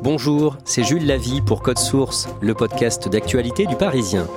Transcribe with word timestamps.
Bonjour, 0.00 0.56
c'est 0.64 0.84
Jules 0.84 1.06
Lavie 1.06 1.40
pour 1.40 1.60
Code 1.60 1.78
Source, 1.78 2.28
le 2.40 2.54
podcast 2.54 3.08
d'actualité 3.08 3.66
du 3.66 3.74
Parisien. 3.74 4.28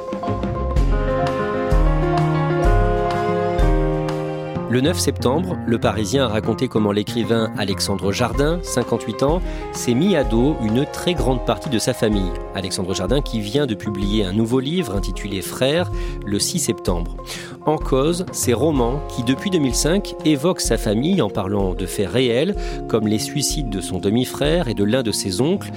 Le 4.72 4.82
9 4.82 4.98
septembre, 4.98 5.58
Le 5.68 5.78
Parisien 5.78 6.24
a 6.24 6.28
raconté 6.30 6.68
comment 6.68 6.92
l'écrivain 6.92 7.52
Alexandre 7.58 8.12
Jardin, 8.12 8.60
58 8.64 9.22
ans, 9.22 9.42
s'est 9.72 9.94
mis 9.94 10.16
à 10.16 10.24
dos 10.24 10.56
une 10.64 10.86
très 10.86 11.14
grande 11.14 11.46
partie 11.46 11.70
de 11.70 11.78
sa 11.78 11.94
famille. 11.94 12.32
Alexandre 12.56 12.96
Jardin 12.96 13.22
qui 13.22 13.40
vient 13.40 13.68
de 13.68 13.76
publier 13.76 14.26
un 14.26 14.32
nouveau 14.32 14.62
livre 14.62 14.96
intitulé 14.96 15.42
Frères 15.42 15.92
le 16.26 16.40
6 16.40 16.58
septembre. 16.58 17.18
En 17.66 17.78
cause, 17.78 18.26
ses 18.32 18.54
romans 18.54 19.00
qui, 19.08 19.24
depuis 19.24 19.52
2005, 19.52 20.16
évoquent 20.26 20.62
sa 20.62 20.78
famille 20.78 21.22
en 21.22 21.30
parlant 21.30 21.76
de 21.76 21.86
faits 21.86 22.10
réels, 22.10 22.56
comme 22.88 23.08
les 23.08 23.20
suicides 23.20 23.70
de 23.70 23.82
son 23.82 24.00
demi-frère 24.00 24.68
et 24.68 24.74
de 24.74 24.84
l'un 24.84 25.04
de 25.04 25.12
ses 25.12 25.42
oncles, 25.42 25.72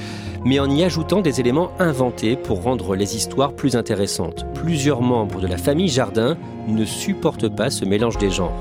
mais 0.46 0.58
en 0.60 0.70
y 0.70 0.82
ajoutant 0.82 1.20
des 1.20 1.40
éléments 1.40 1.72
inventés 1.78 2.36
pour 2.36 2.62
rendre 2.62 2.96
les 2.96 3.16
histoires 3.16 3.52
plus 3.52 3.76
intéressantes. 3.76 4.46
Plusieurs 4.54 5.02
membres 5.02 5.40
de 5.40 5.46
la 5.46 5.58
famille 5.58 5.88
Jardin 5.88 6.38
ne 6.68 6.86
supportent 6.86 7.54
pas 7.54 7.68
ce 7.68 7.84
mélange 7.84 8.16
des 8.16 8.30
genres. 8.30 8.56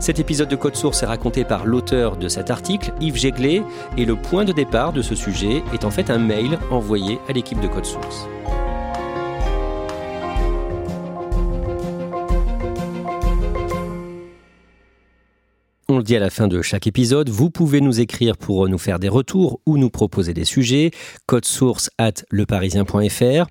Cet 0.00 0.18
épisode 0.18 0.48
de 0.48 0.56
Code 0.56 0.76
Source 0.76 1.02
est 1.02 1.06
raconté 1.06 1.44
par 1.44 1.66
l'auteur 1.66 2.16
de 2.16 2.28
cet 2.28 2.50
article, 2.50 2.92
Yves 3.02 3.16
Jéglet, 3.16 3.62
et 3.98 4.06
le 4.06 4.16
point 4.16 4.44
de 4.44 4.52
départ 4.52 4.94
de 4.94 5.02
ce 5.02 5.14
sujet 5.14 5.62
est 5.74 5.84
en 5.84 5.90
fait 5.90 6.10
un 6.10 6.18
mail 6.18 6.58
envoyé 6.70 7.18
à 7.28 7.32
l'équipe 7.32 7.60
de 7.60 7.68
Code 7.68 7.84
Source. 7.84 8.26
On 15.92 15.98
le 15.98 16.04
dit 16.04 16.16
à 16.16 16.20
la 16.20 16.30
fin 16.30 16.48
de 16.48 16.62
chaque 16.62 16.86
épisode, 16.86 17.28
vous 17.28 17.50
pouvez 17.50 17.82
nous 17.82 18.00
écrire 18.00 18.38
pour 18.38 18.66
nous 18.66 18.78
faire 18.78 18.98
des 18.98 19.10
retours 19.10 19.60
ou 19.66 19.76
nous 19.76 19.90
proposer 19.90 20.32
des 20.32 20.46
sujets. 20.46 20.90
Code 21.26 21.44
source 21.44 21.90
at 21.98 22.14
leparisien.fr. 22.30 23.46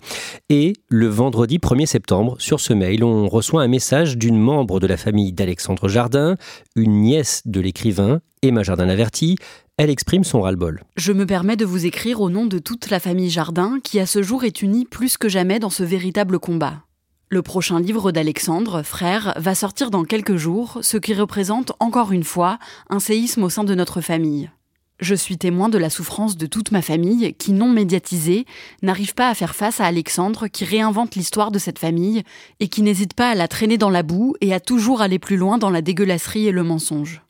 Et 0.49 0.73
le 0.87 1.07
vendredi 1.07 1.59
1er 1.59 1.85
septembre, 1.85 2.37
sur 2.39 2.59
ce 2.59 2.73
mail, 2.73 3.03
on 3.03 3.27
reçoit 3.27 3.61
un 3.61 3.67
message 3.67 4.17
d'une 4.17 4.39
membre 4.39 4.79
de 4.79 4.87
la 4.87 4.97
famille 4.97 5.33
d'Alexandre 5.33 5.87
Jardin, 5.87 6.35
une 6.75 7.01
nièce 7.01 7.43
de 7.45 7.61
l'écrivain, 7.61 8.21
Emma 8.41 8.63
Jardin-Averti. 8.63 9.35
Elle 9.77 9.91
exprime 9.91 10.23
son 10.23 10.41
ras-le-bol. 10.41 10.81
Je 10.97 11.13
me 11.13 11.27
permets 11.27 11.57
de 11.57 11.65
vous 11.65 11.85
écrire 11.85 12.21
au 12.21 12.31
nom 12.31 12.47
de 12.47 12.57
toute 12.57 12.89
la 12.89 12.99
famille 12.99 13.29
Jardin 13.29 13.77
qui 13.83 13.99
à 13.99 14.07
ce 14.07 14.23
jour 14.23 14.45
est 14.45 14.63
unie 14.63 14.85
plus 14.85 15.15
que 15.17 15.29
jamais 15.29 15.59
dans 15.59 15.69
ce 15.69 15.83
véritable 15.83 16.39
combat. 16.39 16.85
Le 17.33 17.41
prochain 17.41 17.79
livre 17.79 18.11
d'Alexandre, 18.11 18.83
Frère, 18.83 19.33
va 19.37 19.55
sortir 19.55 19.89
dans 19.89 20.03
quelques 20.03 20.35
jours, 20.35 20.79
ce 20.81 20.97
qui 20.97 21.13
représente 21.13 21.71
encore 21.79 22.11
une 22.11 22.25
fois 22.25 22.59
un 22.89 22.99
séisme 22.99 23.43
au 23.43 23.49
sein 23.49 23.63
de 23.63 23.73
notre 23.73 24.01
famille. 24.01 24.51
Je 24.99 25.15
suis 25.15 25.37
témoin 25.37 25.69
de 25.69 25.77
la 25.77 25.89
souffrance 25.89 26.35
de 26.35 26.45
toute 26.45 26.73
ma 26.73 26.81
famille 26.81 27.33
qui, 27.35 27.53
non 27.53 27.69
médiatisée, 27.69 28.45
n'arrive 28.81 29.13
pas 29.13 29.29
à 29.29 29.33
faire 29.33 29.55
face 29.55 29.79
à 29.79 29.85
Alexandre 29.85 30.49
qui 30.49 30.65
réinvente 30.65 31.15
l'histoire 31.15 31.51
de 31.51 31.57
cette 31.57 31.79
famille 31.79 32.23
et 32.59 32.67
qui 32.67 32.81
n'hésite 32.81 33.13
pas 33.13 33.29
à 33.29 33.35
la 33.35 33.47
traîner 33.47 33.77
dans 33.77 33.89
la 33.89 34.03
boue 34.03 34.35
et 34.41 34.53
à 34.53 34.59
toujours 34.59 35.01
aller 35.01 35.17
plus 35.17 35.37
loin 35.37 35.57
dans 35.57 35.69
la 35.69 35.81
dégueulasserie 35.81 36.47
et 36.47 36.51
le 36.51 36.63
mensonge. 36.63 37.21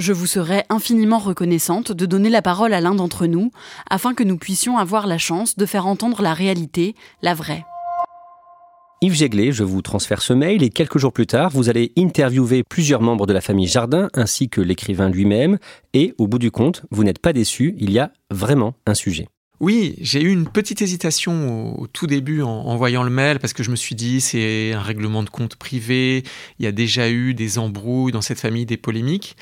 Je 0.00 0.12
vous 0.12 0.26
serais 0.26 0.66
infiniment 0.68 1.20
reconnaissante 1.20 1.92
de 1.92 2.06
donner 2.06 2.28
la 2.28 2.42
parole 2.42 2.74
à 2.74 2.80
l'un 2.80 2.96
d'entre 2.96 3.26
nous 3.26 3.52
afin 3.88 4.14
que 4.14 4.24
nous 4.24 4.36
puissions 4.36 4.78
avoir 4.78 5.06
la 5.06 5.18
chance 5.18 5.56
de 5.56 5.64
faire 5.64 5.86
entendre 5.86 6.22
la 6.22 6.34
réalité, 6.34 6.96
la 7.22 7.34
vraie. 7.34 7.64
Yves 9.02 9.14
Jéglet, 9.14 9.52
je 9.52 9.64
vous 9.64 9.82
transfère 9.82 10.22
ce 10.22 10.32
mail 10.32 10.62
et 10.62 10.70
quelques 10.70 10.98
jours 10.98 11.12
plus 11.12 11.26
tard, 11.26 11.50
vous 11.50 11.68
allez 11.68 11.92
interviewer 11.98 12.62
plusieurs 12.62 13.02
membres 13.02 13.26
de 13.26 13.32
la 13.32 13.40
famille 13.40 13.66
Jardin 13.66 14.08
ainsi 14.14 14.48
que 14.48 14.60
l'écrivain 14.60 15.10
lui-même 15.10 15.58
et 15.92 16.14
au 16.16 16.26
bout 16.26 16.38
du 16.38 16.50
compte, 16.50 16.84
vous 16.90 17.04
n'êtes 17.04 17.18
pas 17.18 17.32
déçu, 17.32 17.74
il 17.78 17.90
y 17.90 17.98
a 17.98 18.12
vraiment 18.30 18.74
un 18.86 18.94
sujet. 18.94 19.28
Oui, 19.60 19.94
j'ai 20.00 20.20
eu 20.20 20.32
une 20.32 20.48
petite 20.48 20.82
hésitation 20.82 21.78
au, 21.80 21.86
tout 21.86 22.08
début 22.08 22.42
en, 22.42 22.76
voyant 22.76 23.04
le 23.04 23.10
mail 23.10 23.38
parce 23.38 23.52
que 23.52 23.62
je 23.62 23.70
me 23.70 23.76
suis 23.76 23.94
dit 23.94 24.20
c'est 24.20 24.72
un 24.72 24.80
règlement 24.80 25.22
de 25.22 25.30
compte 25.30 25.54
privé, 25.54 26.24
il 26.58 26.64
y 26.64 26.66
a 26.66 26.72
déjà 26.72 27.08
eu 27.08 27.34
des 27.34 27.58
embrouilles 27.58 28.10
dans 28.10 28.20
cette 28.20 28.40
famille, 28.40 28.66
des 28.66 28.76
polémiques. 28.76 29.36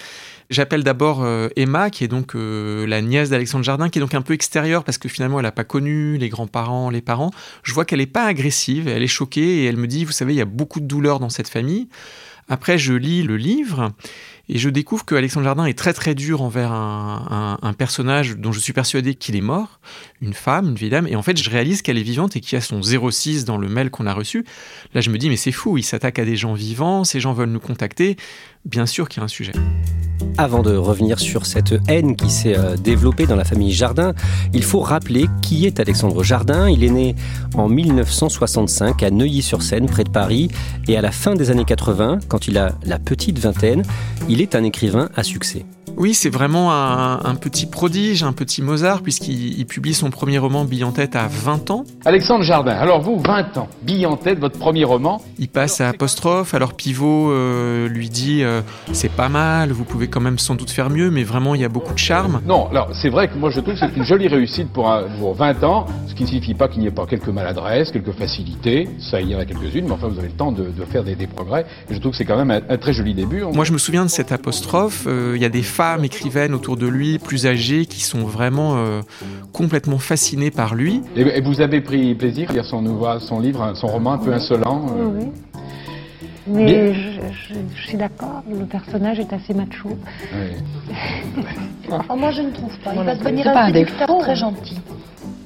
J'appelle 0.51 0.85
d'abord 0.85 1.23
euh, 1.23 1.49
Emma, 1.57 1.89
qui 1.89 2.05
est 2.05 2.09
donc 2.09 2.35
euh, 2.35 2.87
la 2.87 3.01
nièce 3.01 3.31
d'Alexandre 3.31 3.65
Jardin, 3.65 3.89
qui 3.89 4.01
est 4.01 4.03
donc 4.03 4.15
un 4.15 4.21
peu 4.21 4.35
extérieure 4.35 4.85
parce 4.85 4.99
que 4.99 5.09
finalement 5.09 5.39
elle 5.39 5.47
n'a 5.47 5.53
pas 5.53 5.65
connu 5.65 6.19
les 6.19 6.29
grands-parents, 6.29 6.91
les 6.91 7.01
parents. 7.01 7.31
Je 7.63 7.73
vois 7.73 7.87
qu'elle 7.87 8.01
n'est 8.01 8.07
pas 8.07 8.27
agressive, 8.27 8.89
elle 8.89 9.03
est 9.03 9.07
choquée 9.07 9.63
et 9.63 9.65
elle 9.65 9.79
me 9.79 9.87
dit, 9.87 10.05
vous 10.05 10.13
savez, 10.13 10.35
il 10.35 10.37
y 10.37 10.43
a 10.43 10.47
beaucoup 10.47 10.81
de 10.81 10.87
douleur 10.87 11.21
dans 11.21 11.31
cette 11.31 11.49
famille. 11.49 11.89
Après, 12.49 12.77
je 12.77 12.93
lis 12.93 13.23
le 13.23 13.39
livre 13.39 13.93
et 14.53 14.59
je 14.59 14.69
découvre 14.69 15.07
que 15.07 15.15
Alexandre 15.15 15.45
Jardin 15.45 15.65
est 15.65 15.77
très 15.77 15.95
très 15.95 16.15
dur 16.15 16.43
envers 16.43 16.73
un, 16.73 17.59
un, 17.63 17.73
personnage 17.73 18.37
dont 18.37 18.53
je 18.53 18.61
suis 18.61 18.75
persuadé 18.75 19.15
qu'il 19.15 19.35
est 19.35 19.41
mort, 19.41 19.81
une 20.21 20.35
femme, 20.35 20.69
une 20.69 20.75
vieille 20.75 20.91
dame, 20.91 21.07
et 21.07 21.17
en 21.17 21.23
fait 21.23 21.43
je 21.43 21.49
réalise 21.49 21.81
qu'elle 21.81 21.97
est 21.97 22.03
vivante 22.03 22.37
et 22.37 22.41
qu'il 22.41 22.55
y 22.55 22.59
a 22.59 22.61
son 22.61 22.83
06 22.83 23.47
dans 23.47 23.57
le 23.57 23.69
mail 23.69 23.91
qu'on 23.91 24.07
a 24.07 24.13
reçu. 24.13 24.45
Là 24.93 25.01
je 25.01 25.09
me 25.09 25.17
dis 25.17 25.31
mais 25.31 25.37
c'est 25.37 25.53
fou, 25.53 25.79
il 25.79 25.83
s'attaque 25.83 26.19
à 26.19 26.27
des 26.27 26.37
gens 26.37 26.53
vivants, 26.53 27.03
ces 27.05 27.19
gens 27.19 27.33
veulent 27.33 27.49
nous 27.49 27.61
contacter, 27.61 28.17
bien 28.65 28.87
sûr 28.87 29.09
qu'il 29.09 29.21
y 29.21 29.23
a 29.23 29.25
un 29.25 29.29
sujet. 29.29 29.53
Avant 30.39 30.63
de 30.63 30.75
revenir 30.75 31.19
sur 31.19 31.45
cette 31.45 31.75
haine 31.89 32.17
qui 32.17 32.31
s'est 32.31 32.57
euh, 32.57 32.77
développée 32.77 33.27
dans 33.27 33.37
la 33.37 33.45
famille 33.45 33.73
Jardin, 33.73 34.15
il 34.55 34.63
faut 34.63 34.81
rappeler 34.81 35.27
qui 35.43 35.67
est 35.67 35.79
Alexandre 35.79 36.23
Jardin. 36.23 36.71
Il 36.71 36.85
est 36.85 36.91
né 36.91 37.15
en 37.55 37.69
1965 37.69 39.03
à 39.03 39.11
Neuilly-sur-Seine, 39.11 39.87
près 39.87 40.05
de 40.05 40.11
Paris, 40.11 40.49
et 40.89 40.97
à 40.97 41.03
la 41.03 41.11
fin 41.11 41.35
des 41.35 41.51
années 41.51 41.65
80, 41.65 42.21
quand 42.29 42.49
il 42.49 42.57
a 42.57 42.73
la 42.85 42.99
petite 42.99 43.39
vingtaine, 43.39 43.83
il 44.29 44.41
est 44.41 44.55
un 44.55 44.65
écrivain 44.65 45.11
à 45.17 45.23
succès. 45.23 45.67
Oui, 45.97 46.15
c'est 46.15 46.31
vraiment 46.31 46.73
un, 46.73 47.21
un, 47.25 47.35
petit 47.35 47.67
prodige, 47.67 48.23
un 48.23 48.33
petit 48.33 48.63
Mozart, 48.63 49.03
puisqu'il 49.03 49.65
publie 49.67 49.95
son 49.95 50.11
premier 50.11 50.39
roman 50.39 50.65
Bille 50.65 50.85
en 50.85 50.93
tête 50.93 51.17
à 51.17 51.29
20 51.29 51.71
ans. 51.71 51.85
Alexandre 52.05 52.43
Jardin, 52.43 52.73
alors 52.73 53.03
vous, 53.03 53.19
20 53.19 53.59
ans, 53.59 53.69
Bille 53.83 54.07
en 54.07 54.17
tête, 54.17 54.39
votre 54.39 54.59
premier 54.59 54.85
roman. 54.85 55.21
Il 55.39 55.49
passe 55.49 55.81
à 55.81 55.89
apostrophe, 55.89 56.55
alors 56.55 56.75
Pivot 56.75 57.31
euh, 57.31 57.89
lui 57.89 58.09
dit 58.09 58.43
euh, 58.43 58.52
c'est 58.93 59.13
pas 59.13 59.29
mal, 59.29 59.73
vous 59.73 59.85
pouvez 59.85 60.09
quand 60.09 60.21
même 60.21 60.39
sans 60.39 60.55
doute 60.55 60.71
faire 60.71 60.91
mieux, 60.91 61.11
mais 61.11 61.23
vraiment 61.23 61.55
il 61.55 61.61
y 61.61 61.65
a 61.65 61.69
beaucoup 61.69 61.95
de 61.95 61.99
charme. 61.99 62.41
Non, 62.47 62.69
alors 62.71 62.91
c'est 62.95 63.09
vrai 63.09 63.29
que 63.29 63.37
moi 63.37 63.51
je 63.51 63.61
trouve 63.61 63.75
que 63.75 63.81
c'est 63.81 63.97
une 63.97 64.05
jolie 64.05 64.29
réussite 64.29 64.73
pour, 64.73 64.91
un, 64.91 65.05
pour 65.19 65.35
20 65.35 65.65
ans, 65.65 65.87
ce 66.09 66.15
qui 66.15 66.25
ne 66.25 66.29
signifie 66.29 66.55
pas 66.55 66.69
qu'il 66.69 66.81
n'y 66.81 66.87
ait 66.87 66.91
pas 66.91 67.07
quelques 67.07 67.29
maladresses, 67.29 67.91
quelques 67.91 68.13
facilités, 68.13 68.89
ça 68.99 69.21
il 69.21 69.31
y 69.31 69.37
en 69.37 69.39
a 69.39 69.45
quelques-unes, 69.45 69.87
mais 69.87 69.93
enfin 69.93 70.09
vous 70.09 70.19
avez 70.19 70.29
le 70.29 70.35
temps 70.35 70.53
de, 70.53 70.65
de 70.65 70.85
faire 70.85 71.05
des, 71.05 71.15
des, 71.15 71.27
progrès, 71.27 71.65
et 71.91 71.95
je 71.95 72.01
trouve 72.01 72.13
que 72.13 72.19
c'est 72.19 72.25
quand 72.25 72.37
même 72.37 72.51
un, 72.51 72.61
un, 72.69 72.77
très 72.77 72.93
joli 72.93 73.15
début. 73.15 73.45
Moi 73.53 73.65
je 73.65 73.73
me 73.73 73.79
souviens 73.79 74.05
de 74.05 74.11
cette 74.11 74.33
apostrophe, 74.33 75.05
euh, 75.07 75.33
il 75.37 75.43
y 75.43 75.47
a 75.47 75.49
des 75.49 75.63
femmes 75.63 76.05
écrivaines 76.05 76.55
autour 76.55 76.77
de 76.77 76.87
lui, 76.87 77.19
plus 77.19 77.47
âgées, 77.47 77.87
qui 77.87 78.03
sont 78.03 78.25
vraiment 78.25 78.77
euh, 78.77 79.01
complètement 79.53 79.99
fascinées 79.99 80.51
par 80.51 80.75
lui. 80.75 81.01
Et, 81.17 81.23
et, 81.23 81.41
vous 81.41 81.61
avez 81.61 81.81
pris 81.81 82.15
plaisir 82.15 82.51
à 82.51 82.53
lire 82.53 82.65
son, 82.65 82.83
nouveau, 82.83 83.19
son 83.21 83.41
livre, 83.41 83.73
son 83.75 83.87
roman 83.87 84.13
un 84.13 84.19
peu 84.19 84.33
insolent 84.33 84.87
euh... 84.97 85.05
Oui, 85.05 85.25
oui. 85.25 85.27
Mais 86.47 86.93
je, 86.93 87.11
je, 87.21 87.55
je, 87.77 87.83
suis 87.87 87.97
d'accord, 87.97 88.43
le 88.51 88.65
personnage 88.65 89.21
est 89.21 89.33
assez 89.33 89.55
macho. 89.55 89.91
Oui. 90.35 91.45
enfin, 91.91 92.17
moi, 92.17 92.31
je 92.33 92.43
ne 92.43 92.51
trouve 92.51 92.77
pas. 92.79 92.93
Il 92.95 93.03
va 93.03 93.15
devenir 93.15 93.47
un 93.49 93.67
séducteur 93.73 94.19
très 94.19 94.37
gentil. 94.37 94.81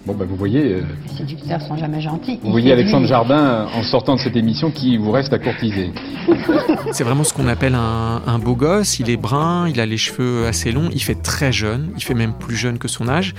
Bon, 0.06 0.14
ben 0.14 0.24
vous 0.24 0.36
voyez. 0.36 0.60
euh, 0.74 0.82
Les 1.10 1.16
séducteurs 1.18 1.60
sont 1.62 1.76
jamais 1.76 2.00
gentils. 2.00 2.38
vous 2.42 2.52
voyez 2.52 2.72
Alexandre 2.72 3.06
Jardin, 3.08 3.66
en 3.74 3.82
sortant 3.82 4.14
de 4.14 4.20
cette 4.20 4.36
émission, 4.36 4.70
qui 4.70 4.96
vous 4.98 5.10
reste 5.10 5.32
à 5.32 5.38
courtiser. 5.40 5.90
C'est 6.92 7.02
vraiment 7.02 7.24
ce 7.24 7.34
qu'on 7.34 7.48
appelle 7.48 7.74
un, 7.74 8.22
un 8.24 8.38
beau 8.38 8.54
gosse. 8.54 9.00
Il 9.00 9.10
est 9.10 9.16
brun, 9.16 9.68
il 9.68 9.80
a 9.80 9.86
les 9.86 9.96
cheveux 9.96 10.46
assez 10.46 10.70
longs, 10.70 10.88
il 10.92 11.02
fait 11.02 11.16
très 11.20 11.50
jeune, 11.50 11.90
il 11.96 12.02
fait 12.04 12.14
même 12.14 12.34
plus 12.34 12.54
jeune 12.54 12.78
que 12.78 12.86
son 12.86 13.08
âge. 13.08 13.34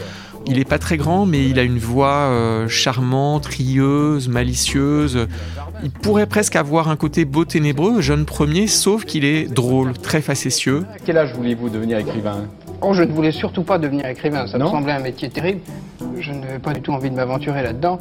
Il 0.46 0.58
n'est 0.58 0.66
pas 0.66 0.78
très 0.78 0.98
grand, 0.98 1.26
mais 1.26 1.46
il 1.48 1.58
a 1.58 1.64
une 1.64 1.78
voix 1.80 2.28
euh, 2.32 2.68
charmante, 2.68 3.46
rieuse, 3.46 4.28
malicieuse. 4.28 5.28
Il 5.84 5.92
pourrait 5.92 6.26
presque 6.28 6.56
avoir 6.58 6.90
un 6.90 6.96
côté 6.98 7.24
beau 7.24 7.46
ténébreux, 7.46 8.02
jeune 8.02 8.26
premier, 8.26 8.68
sauf 8.68 9.06
qu'il 9.06 9.24
est 9.24 9.52
drôle, 9.54 9.94
très 9.94 10.22
facétieux. 10.22 10.86
À 10.94 10.98
quel 11.06 11.18
âge 11.18 11.34
vouliez-vous 11.34 11.70
devenir 11.70 11.98
écrivain? 11.98 12.46
Oh, 12.82 12.94
je 12.94 13.04
ne 13.04 13.12
voulais 13.12 13.32
surtout 13.32 13.64
pas 13.64 13.78
devenir 13.80 14.06
écrivain. 14.06 14.46
Ça 14.48 14.58
Non? 14.58 14.66
me 14.66 14.72
semblait 14.72 14.94
un 14.94 15.00
métier 15.00 15.30
terrible. 15.30 15.62
Je 16.20 16.32
n'avais 16.32 16.60
pas 16.60 16.74
du 16.74 16.82
tout 16.82 16.92
envie 16.92 17.10
de 17.10 17.16
m'aventurer 17.16 17.64
là-dedans. 17.64 17.98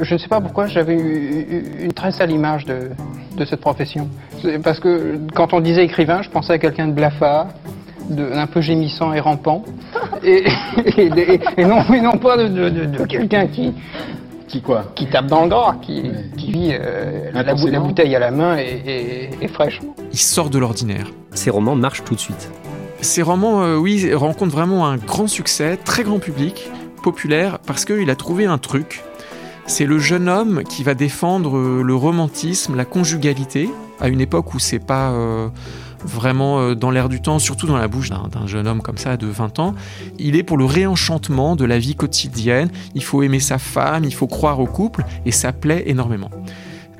Je 0.00 0.14
ne 0.14 0.18
sais 0.18 0.28
pas 0.28 0.40
pourquoi 0.40 0.66
j'avais 0.66 0.94
eu 0.94 1.64
une 1.80 1.92
très 1.92 2.12
sale 2.12 2.30
image 2.30 2.64
de, 2.64 2.90
de 3.36 3.44
cette 3.44 3.60
profession. 3.60 4.08
C'est 4.40 4.58
Parce 4.62 4.78
que 4.78 5.18
quand 5.34 5.52
on 5.52 5.60
disait 5.60 5.84
écrivain, 5.84 6.22
je 6.22 6.30
pensais 6.30 6.52
à 6.52 6.58
quelqu'un 6.58 6.86
de 6.86 6.92
blafard, 6.92 7.48
de- 8.08 8.30
d'un 8.30 8.46
peu 8.46 8.60
gémissant 8.60 9.12
et 9.12 9.20
rampant. 9.20 9.64
Et, 10.22 10.44
et- 10.86 11.06
et- 11.06 11.40
et 11.56 11.64
non, 11.64 11.82
et 11.92 12.00
non 12.00 12.16
pas 12.18 12.36
de, 12.36 12.46
de- 12.48 12.68
de- 12.70 12.84
de 12.86 13.04
quelqu'un 13.06 13.46
qui, 13.48 13.72
Qui 14.46 14.62
quoi? 14.62 14.84
qui 14.94 15.06
tape 15.06 15.26
dans 15.26 15.42
le 15.42 15.48
gras, 15.48 15.76
qui, 15.82 16.10
qui 16.36 16.52
vit 16.52 16.70
euh, 16.72 17.30
la, 17.32 17.80
bouteille 17.80 18.14
à 18.14 18.18
la 18.20 18.30
main 18.30 18.56
et, 18.56 18.82
et, 18.86 19.30
et 19.44 19.48
fraîchement. 19.48 19.94
Il 20.12 20.18
sort 20.18 20.48
de 20.48 20.58
l'ordinaire. 20.58 21.08
Ces 21.32 21.50
romans 21.50 21.74
marchent 21.74 22.04
tout 22.04 22.14
de 22.14 22.20
suite. 22.20 22.50
Ces 23.00 23.22
romans, 23.22 23.62
euh, 23.62 23.76
oui, 23.76 24.12
rencontrent 24.14 24.52
vraiment 24.54 24.86
un 24.86 24.96
grand 24.96 25.26
succès, 25.28 25.76
très 25.84 26.02
grand 26.04 26.18
public, 26.18 26.68
populaire, 27.00 27.58
parce 27.60 27.84
qu'il 27.84 28.10
a 28.10 28.16
trouvé 28.16 28.46
un 28.46 28.58
truc. 28.58 29.02
C'est 29.66 29.84
le 29.84 29.98
jeune 29.98 30.28
homme 30.28 30.62
qui 30.64 30.82
va 30.82 30.94
défendre 30.94 31.58
euh, 31.58 31.82
le 31.82 31.94
romantisme, 31.94 32.74
la 32.74 32.86
conjugalité, 32.86 33.68
à 34.00 34.08
une 34.08 34.20
époque 34.20 34.54
où 34.54 34.58
c'est 34.58 34.78
pas 34.78 35.10
euh, 35.10 35.48
vraiment 36.04 36.60
euh, 36.60 36.74
dans 36.74 36.90
l'air 36.90 37.08
du 37.08 37.20
temps, 37.20 37.38
surtout 37.38 37.66
dans 37.66 37.76
la 37.76 37.86
bouche 37.86 38.08
d'un 38.08 38.28
d'un 38.28 38.46
jeune 38.46 38.66
homme 38.66 38.80
comme 38.80 38.96
ça 38.96 39.16
de 39.16 39.26
20 39.26 39.58
ans. 39.58 39.74
Il 40.18 40.36
est 40.36 40.42
pour 40.42 40.56
le 40.56 40.64
réenchantement 40.64 41.54
de 41.54 41.66
la 41.66 41.78
vie 41.78 41.94
quotidienne. 41.94 42.70
Il 42.94 43.04
faut 43.04 43.22
aimer 43.22 43.40
sa 43.40 43.58
femme, 43.58 44.04
il 44.04 44.14
faut 44.14 44.26
croire 44.26 44.58
au 44.58 44.66
couple, 44.66 45.04
et 45.26 45.32
ça 45.32 45.52
plaît 45.52 45.84
énormément. 45.86 46.30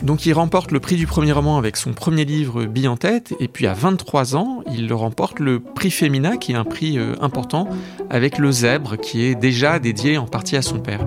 Donc 0.03 0.27
il 0.27 0.33
remporte 0.33 0.71
le 0.71 0.79
prix 0.79 0.97
du 0.97 1.07
premier 1.07 1.33
roman 1.33 1.59
avec 1.59 1.77
son 1.77 1.93
premier 1.93 2.25
livre 2.25 2.65
Bille 2.65 2.89
en 2.89 2.97
tête, 2.97 3.35
et 3.41 3.49
puis 3.49 3.67
à 3.67 3.75
23 3.75 4.37
ans, 4.37 4.63
il 4.73 4.93
remporte 4.93 5.41
le 5.41 5.59
prix 5.59 5.91
Femina, 5.91 6.37
qui 6.37 6.53
est 6.53 6.57
un 6.57 6.65
prix 6.65 6.99
euh, 6.99 7.15
important, 7.21 7.69
avec 8.09 8.39
le 8.39 8.53
Zèbre, 8.53 8.97
qui 8.97 9.25
est 9.25 9.35
déjà 9.35 9.79
dédié 9.81 10.17
en 10.17 10.27
partie 10.27 10.57
à 10.57 10.63
son 10.63 10.79
père. 10.79 11.07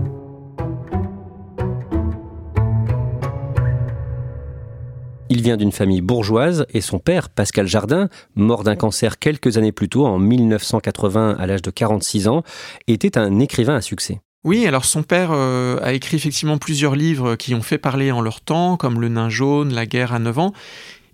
Il 5.30 5.42
vient 5.42 5.56
d'une 5.56 5.72
famille 5.72 6.02
bourgeoise 6.02 6.66
et 6.74 6.82
son 6.82 7.00
père, 7.00 7.30
Pascal 7.30 7.66
Jardin, 7.66 8.10
mort 8.36 8.66
d'un 8.66 8.76
cancer 8.76 9.18
quelques 9.18 9.58
années 9.58 9.72
plus 9.72 9.88
tôt, 9.88 10.06
en 10.06 10.20
1980 10.20 11.38
à 11.40 11.48
l'âge 11.48 11.62
de 11.62 11.72
46 11.72 12.28
ans, 12.28 12.44
était 12.88 13.18
un 13.18 13.40
écrivain 13.40 13.76
à 13.76 13.82
succès. 13.82 14.20
Oui, 14.44 14.66
alors 14.66 14.86
son 14.86 15.04
père 15.04 15.30
euh, 15.32 15.78
a 15.84 15.94
écrit 15.94 16.18
effectivement 16.18 16.58
plusieurs 16.58 16.96
livres 16.96 17.36
qui 17.36 17.54
ont 17.54 17.62
fait 17.62 17.78
parler 17.78 18.12
en 18.12 18.22
leur 18.22 18.42
temps, 18.42 18.76
comme 18.76 19.00
Le 19.00 19.08
Nain 19.08 19.30
jaune, 19.30 19.72
La 19.72 19.86
guerre 19.86 20.14
à 20.14 20.20
9 20.20 20.40
ans. 20.40 20.54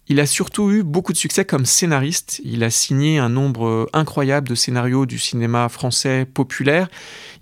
Il 0.09 0.21
a 0.21 0.25
surtout 0.25 0.71
eu 0.71 0.83
beaucoup 0.83 1.11
de 1.11 1.17
succès 1.17 1.43
comme 1.43 1.65
scénariste. 1.65 2.39
Il 2.45 2.63
a 2.63 2.69
signé 2.69 3.19
un 3.19 3.27
nombre 3.27 3.67
euh, 3.67 3.89
incroyable 3.91 4.47
de 4.47 4.55
scénarios 4.55 5.05
du 5.05 5.19
cinéma 5.19 5.67
français 5.67 6.25
populaire. 6.25 6.87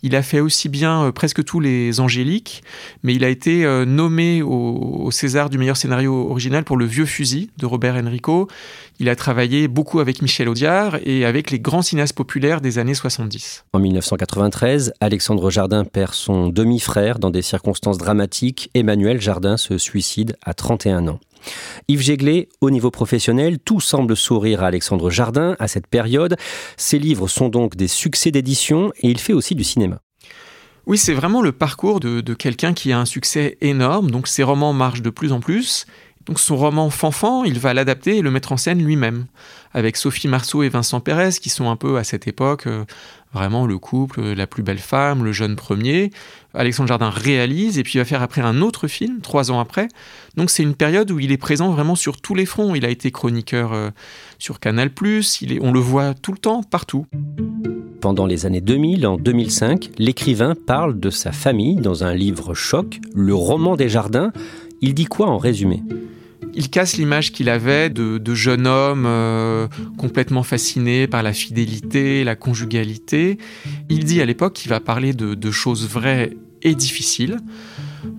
Il 0.01 0.15
a 0.15 0.23
fait 0.23 0.39
aussi 0.39 0.67
bien 0.67 1.03
euh, 1.03 1.11
presque 1.11 1.43
tous 1.43 1.59
les 1.59 1.99
Angéliques, 1.99 2.63
mais 3.03 3.13
il 3.13 3.23
a 3.23 3.29
été 3.29 3.65
euh, 3.65 3.85
nommé 3.85 4.41
au, 4.41 4.49
au 4.49 5.11
César 5.11 5.51
du 5.51 5.59
meilleur 5.59 5.77
scénario 5.77 6.27
original 6.31 6.63
pour 6.63 6.77
Le 6.77 6.85
Vieux 6.85 7.05
Fusil 7.05 7.51
de 7.57 7.67
Robert 7.67 7.97
Enrico. 7.97 8.47
Il 8.99 9.09
a 9.09 9.15
travaillé 9.15 9.67
beaucoup 9.67 9.99
avec 9.99 10.23
Michel 10.23 10.49
Audiard 10.49 10.97
et 11.03 11.23
avec 11.23 11.51
les 11.51 11.59
grands 11.59 11.83
cinéastes 11.83 12.15
populaires 12.15 12.61
des 12.61 12.79
années 12.79 12.95
70. 12.95 13.65
En 13.73 13.79
1993, 13.79 14.93
Alexandre 15.01 15.51
Jardin 15.51 15.85
perd 15.85 16.13
son 16.15 16.49
demi-frère 16.49 17.19
dans 17.19 17.29
des 17.29 17.43
circonstances 17.43 17.99
dramatiques. 17.99 18.71
Emmanuel 18.73 19.21
Jardin 19.21 19.55
se 19.57 19.77
suicide 19.77 20.35
à 20.41 20.55
31 20.55 21.09
ans. 21.09 21.19
Yves 21.87 22.01
Jéglé, 22.01 22.49
au 22.61 22.69
niveau 22.69 22.91
professionnel, 22.91 23.59
tout 23.59 23.79
semble 23.79 24.15
sourire 24.15 24.63
à 24.63 24.67
Alexandre 24.67 25.09
Jardin 25.09 25.55
à 25.59 25.67
cette 25.67 25.87
période. 25.87 26.35
Ses 26.77 26.99
livres 26.99 27.27
sont 27.27 27.49
donc 27.49 27.75
des 27.75 27.87
succès 27.87 28.31
d'édition 28.31 28.91
et 29.01 29.09
il 29.09 29.19
fait 29.19 29.33
aussi 29.33 29.55
du 29.55 29.63
cinéma. 29.63 30.01
Oui, 30.85 30.97
c'est 30.97 31.13
vraiment 31.13 31.41
le 31.41 31.51
parcours 31.51 31.99
de, 31.99 32.21
de 32.21 32.33
quelqu'un 32.33 32.73
qui 32.73 32.91
a 32.91 32.99
un 32.99 33.05
succès 33.05 33.57
énorme. 33.61 34.11
Donc 34.11 34.27
ses 34.27 34.43
romans 34.43 34.73
marchent 34.73 35.01
de 35.01 35.09
plus 35.09 35.31
en 35.31 35.39
plus. 35.39 35.85
Donc 36.25 36.39
son 36.39 36.57
roman 36.57 36.89
Fanfan, 36.89 37.43
il 37.43 37.59
va 37.59 37.73
l'adapter 37.73 38.17
et 38.17 38.21
le 38.21 38.31
mettre 38.31 38.51
en 38.51 38.57
scène 38.57 38.83
lui-même, 38.83 39.25
avec 39.73 39.95
Sophie 39.95 40.27
Marceau 40.27 40.63
et 40.63 40.69
Vincent 40.69 40.99
Pérez, 40.99 41.33
qui 41.39 41.49
sont 41.49 41.69
un 41.69 41.75
peu 41.75 41.97
à 41.97 42.03
cette 42.03 42.27
époque 42.27 42.65
euh, 42.65 42.83
vraiment 43.35 43.67
le 43.67 43.77
couple, 43.77 44.21
la 44.21 44.47
plus 44.47 44.63
belle 44.63 44.79
femme, 44.79 45.23
le 45.23 45.31
jeune 45.31 45.55
premier. 45.55 46.09
Alexandre 46.53 46.87
Jardin 46.87 47.09
réalise 47.09 47.77
et 47.77 47.83
puis 47.83 47.99
va 47.99 48.05
faire 48.05 48.21
après 48.21 48.41
un 48.41 48.61
autre 48.61 48.87
film, 48.87 49.19
trois 49.21 49.51
ans 49.51 49.59
après. 49.59 49.89
Donc 50.37 50.49
c'est 50.49 50.63
une 50.63 50.73
période 50.73 51.11
où 51.11 51.19
il 51.19 51.31
est 51.33 51.37
présent 51.37 51.69
vraiment 51.69 51.95
sur 51.95 52.21
tous 52.21 52.33
les 52.33 52.45
fronts. 52.45 52.75
Il 52.75 52.85
a 52.85 52.89
été 52.89 53.11
chroniqueur 53.11 53.73
euh, 53.73 53.89
sur 54.39 54.59
Canal+, 54.59 54.89
on 55.61 55.71
le 55.71 55.79
voit 55.79 56.13
tout 56.13 56.31
le 56.31 56.37
temps, 56.37 56.63
partout. 56.63 57.05
Pendant 57.99 58.25
les 58.25 58.45
années 58.45 58.61
2000, 58.61 59.05
en 59.05 59.17
2005, 59.17 59.89
l'écrivain 59.97 60.53
parle 60.55 60.99
de 60.99 61.09
sa 61.09 61.31
famille 61.31 61.75
dans 61.75 62.03
un 62.03 62.13
livre 62.13 62.53
choc, 62.53 62.99
Le 63.13 63.35
roman 63.35 63.75
des 63.75 63.89
jardins. 63.89 64.31
Il 64.81 64.93
dit 64.93 65.05
quoi 65.05 65.27
en 65.27 65.37
résumé? 65.37 65.83
Il 66.55 66.69
casse 66.69 66.97
l'image 66.97 67.31
qu'il 67.31 67.49
avait 67.49 67.89
de, 67.89 68.33
jeune 68.33 68.67
homme 68.67 69.05
euh, 69.05 69.67
complètement 69.97 70.43
fasciné 70.43 71.07
par 71.07 71.23
la 71.23 71.33
fidélité, 71.33 72.23
la 72.23 72.35
conjugalité. 72.35 73.37
Il 73.89 74.05
dit 74.05 74.21
à 74.21 74.25
l'époque 74.25 74.53
qu'il 74.53 74.69
va 74.69 74.79
parler 74.79 75.13
de 75.13 75.51
choses 75.51 75.87
vraies 75.87 76.31
et 76.61 76.75
difficiles. 76.75 77.37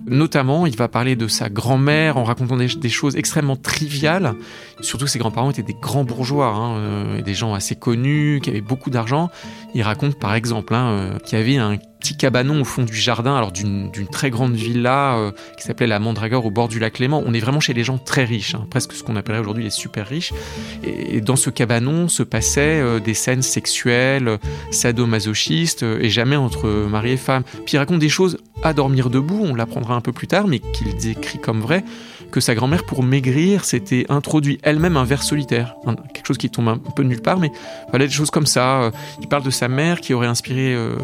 Notamment, 0.07 0.65
il 0.65 0.75
va 0.77 0.87
parler 0.87 1.17
de 1.17 1.27
sa 1.27 1.49
grand-mère 1.49 2.15
en 2.15 2.23
racontant 2.23 2.55
des, 2.55 2.89
choses 2.89 3.17
extrêmement 3.17 3.57
triviales. 3.57 4.35
Surtout, 4.79 5.05
ses 5.05 5.19
grands-parents 5.19 5.51
étaient 5.51 5.63
des 5.63 5.75
grands 5.79 6.05
bourgeois, 6.05 6.47
hein, 6.47 6.77
euh, 6.77 7.21
des 7.21 7.33
gens 7.33 7.53
assez 7.53 7.75
connus, 7.75 8.39
qui 8.41 8.49
avaient 8.49 8.61
beaucoup 8.61 8.89
d'argent. 8.89 9.29
Il 9.75 9.81
raconte 9.81 10.17
par 10.17 10.33
exemple 10.33 10.73
hein, 10.73 10.87
euh, 10.87 11.19
qu'il 11.19 11.37
y 11.37 11.41
avait 11.41 11.57
un 11.57 11.77
petit 11.99 12.15
cabanon 12.15 12.61
au 12.61 12.63
fond 12.63 12.83
du 12.83 12.95
jardin, 12.95 13.35
alors 13.35 13.51
d'une 13.51 13.91
très 14.09 14.29
grande 14.29 14.53
villa 14.53 15.17
euh, 15.17 15.31
qui 15.57 15.63
s'appelait 15.63 15.87
la 15.87 15.99
Mandragore 15.99 16.45
au 16.45 16.51
bord 16.51 16.69
du 16.69 16.79
lac 16.79 16.99
Léman. 16.99 17.21
On 17.25 17.33
est 17.33 17.39
vraiment 17.39 17.59
chez 17.59 17.73
les 17.73 17.83
gens 17.83 17.97
très 17.97 18.23
riches, 18.23 18.55
hein, 18.55 18.65
presque 18.69 18.93
ce 18.93 19.03
qu'on 19.03 19.17
appellerait 19.17 19.41
aujourd'hui 19.41 19.65
les 19.65 19.71
super 19.71 20.07
riches. 20.07 20.31
Et, 20.85 21.19
dans 21.19 21.35
ce 21.35 21.49
cabanon 21.49 22.07
se 22.07 22.23
passaient 22.23 23.01
des 23.01 23.13
scènes 23.13 23.41
sexuelles, 23.41 24.37
sadomasochistes, 24.71 25.83
et 25.83 26.09
jamais 26.09 26.35
entre 26.37 26.69
mari 26.87 27.11
et 27.11 27.17
femme. 27.17 27.43
Puis 27.65 27.73
il 27.73 27.77
raconte 27.79 27.99
des 27.99 28.09
choses 28.09 28.37
à 28.63 28.73
dormir 28.73 29.09
debout, 29.09 29.41
on 29.43 29.55
l'apprendra 29.55 29.95
un 29.97 30.01
peu 30.01 30.11
plus 30.11 30.27
tard, 30.27 30.47
mais 30.47 30.59
qu'il 30.59 30.95
décrit 30.95 31.39
comme 31.39 31.61
vrai, 31.61 31.83
que 32.31 32.39
sa 32.39 32.55
grand-mère, 32.55 32.85
pour 32.85 33.03
maigrir, 33.03 33.65
s'était 33.65 34.05
introduit 34.09 34.59
elle-même 34.63 34.97
un 34.97 35.03
verre 35.03 35.23
solitaire. 35.23 35.75
Quelque 36.13 36.27
chose 36.27 36.37
qui 36.37 36.49
tombe 36.49 36.67
un 36.69 36.77
peu 36.77 37.03
de 37.03 37.09
nulle 37.09 37.21
part, 37.21 37.39
mais 37.39 37.51
voilà 37.89 38.05
des 38.05 38.11
choses 38.11 38.31
comme 38.31 38.45
ça. 38.45 38.91
Il 39.21 39.27
parle 39.27 39.43
de 39.43 39.49
sa 39.49 39.67
mère 39.67 40.01
qui 40.01 40.13
aurait 40.13 40.27
inspiré 40.27 40.73
euh, 40.73 40.95